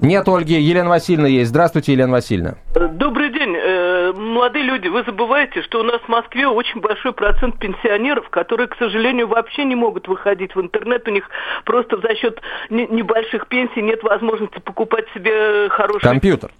Нет, 0.00 0.26
Ольги, 0.28 0.54
Елена 0.54 0.88
Васильевна 0.88 1.28
есть. 1.28 1.50
Здравствуйте, 1.50 1.92
Елена 1.92 2.12
Васильевна. 2.12 2.54
Добрый 2.74 3.30
день, 3.32 3.54
э, 3.54 3.85
молодые 4.14 4.64
люди. 4.64 4.88
Вы 4.88 5.02
забываете, 5.04 5.62
что 5.62 5.80
у 5.80 5.82
нас 5.82 6.00
в 6.00 6.08
Москве 6.08 6.46
очень 6.46 6.80
большой 6.80 7.12
процент 7.12 7.58
пенсионеров, 7.58 8.28
которые, 8.30 8.68
к 8.68 8.76
сожалению, 8.78 9.28
вообще 9.28 9.64
не 9.64 9.74
могут 9.74 10.08
выходить 10.08 10.54
в 10.54 10.60
интернет. 10.60 11.06
У 11.08 11.10
них 11.10 11.28
просто 11.64 11.98
за 11.98 12.14
счет 12.16 12.40
не- 12.70 12.86
небольших 12.86 13.46
пенсий 13.48 13.82
нет 13.82 14.02
возможности 14.02 14.58
покупать 14.60 15.06
себе 15.14 15.68
хороший 15.70 16.02
Компьютер. 16.02 16.50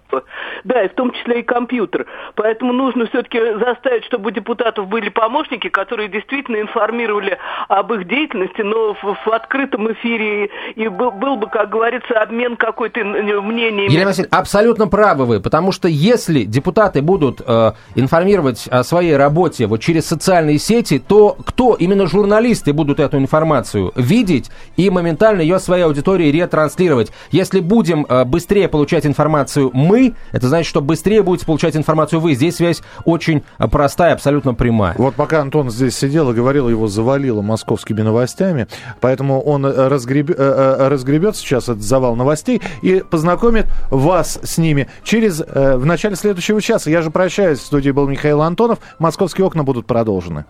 Да, 0.63 0.83
и 0.83 0.89
в 0.89 0.93
том 0.93 1.11
числе 1.11 1.41
и 1.41 1.43
компьютер. 1.43 2.05
Поэтому 2.35 2.73
нужно 2.73 3.07
все-таки 3.07 3.39
заставить, 3.59 4.05
чтобы 4.05 4.29
у 4.29 4.31
депутатов 4.31 4.87
были 4.87 5.09
помощники, 5.09 5.69
которые 5.69 6.09
действительно 6.09 6.61
информировали 6.61 7.37
об 7.67 7.93
их 7.93 8.07
деятельности, 8.07 8.61
но 8.61 8.93
в, 8.93 9.17
в 9.25 9.27
открытом 9.31 9.91
эфире 9.93 10.49
и 10.75 10.87
был, 10.87 11.11
был 11.11 11.35
бы, 11.35 11.47
как 11.47 11.69
говорится, 11.69 12.21
обмен 12.21 12.55
какой-то 12.55 13.03
мнениями. 13.03 13.91
Елена 13.91 14.07
Васильевна, 14.07 14.37
абсолютно 14.37 14.87
правы 14.87 15.25
вы, 15.25 15.39
потому 15.41 15.71
что 15.71 15.87
если 15.87 16.43
депутаты 16.43 17.01
будут 17.01 17.36
э, 17.45 17.71
информировать 17.95 18.67
о 18.69 18.83
своей 18.83 19.15
работе 19.15 19.67
вот 19.67 19.81
через 19.81 20.05
социальные 20.05 20.59
сети, 20.59 20.99
то 20.99 21.37
кто, 21.45 21.75
именно 21.75 22.07
журналисты 22.07 22.73
будут 22.73 22.99
эту 22.99 23.17
информацию 23.17 23.91
видеть 23.95 24.49
и 24.75 24.89
моментально 24.89 25.41
ее 25.41 25.59
своей 25.59 25.83
аудитории 25.83 26.31
ретранслировать. 26.31 27.11
Если 27.31 27.59
будем 27.59 28.05
э, 28.07 28.23
быстрее 28.25 28.67
получать 28.67 29.05
информацию 29.05 29.71
мы, 29.73 30.15
это 30.31 30.47
значит, 30.47 30.69
что 30.69 30.81
быстрее 30.81 31.23
будете 31.23 31.45
получать 31.45 31.75
информацию 31.75 32.19
вы. 32.19 32.33
Здесь 32.33 32.57
связь 32.57 32.81
очень 33.05 33.43
э, 33.59 33.67
простая, 33.67 34.13
абсолютно 34.13 34.53
прямая. 34.53 34.95
Вот 34.97 35.15
пока 35.15 35.41
Антон 35.41 35.69
здесь 35.69 35.97
сидел 35.97 36.31
и 36.31 36.33
говорил, 36.33 36.69
его 36.69 36.87
завалило 36.87 37.41
московскими 37.41 38.01
новостями, 38.01 38.67
поэтому 39.01 39.41
он 39.41 39.65
э, 39.65 39.69
разгреб- 39.69 40.35
э, 40.35 40.87
разгребет 40.87 41.35
сейчас 41.35 41.63
этот 41.63 41.81
завал 41.81 42.15
новостей 42.15 42.61
и 42.81 43.03
познакомит 43.09 43.67
вас 43.89 44.39
с 44.43 44.57
ними 44.57 44.87
через 45.03 45.41
э, 45.41 45.77
в 45.77 45.85
начале 45.85 46.15
следующего 46.15 46.61
часа. 46.61 46.89
Я 46.89 47.01
же 47.01 47.11
прощаюсь. 47.27 47.59
В 47.59 47.65
студии 47.65 47.91
был 47.91 48.07
Михаил 48.07 48.41
Антонов. 48.41 48.79
Московские 48.99 49.45
окна 49.45 49.65
будут 49.65 49.85
продолжены. 49.85 50.45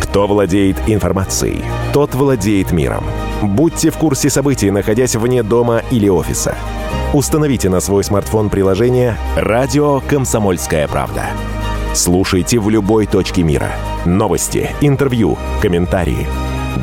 Кто 0.00 0.26
владеет 0.26 0.76
информацией, 0.86 1.62
тот 1.92 2.14
владеет 2.14 2.72
миром. 2.72 3.04
Будьте 3.42 3.90
в 3.90 3.98
курсе 3.98 4.30
событий, 4.30 4.70
находясь 4.70 5.14
вне 5.14 5.42
дома 5.42 5.82
или 5.90 6.08
офиса. 6.08 6.54
Установите 7.12 7.68
на 7.68 7.80
свой 7.80 8.02
смартфон 8.02 8.48
приложение 8.48 9.18
«Радио 9.36 10.00
Комсомольская 10.00 10.88
правда». 10.88 11.24
Слушайте 11.94 12.58
в 12.58 12.70
любой 12.70 13.06
точке 13.06 13.42
мира. 13.42 13.70
Новости, 14.06 14.70
интервью, 14.80 15.36
комментарии. 15.60 16.26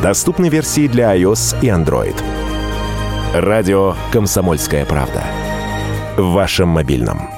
Доступны 0.03 0.49
версии 0.49 0.87
для 0.87 1.15
iOS 1.17 1.57
и 1.61 1.67
Android. 1.67 2.15
Радио 3.33 3.95
«Комсомольская 4.11 4.85
правда». 4.85 5.23
В 6.17 6.33
вашем 6.33 6.69
мобильном. 6.69 7.34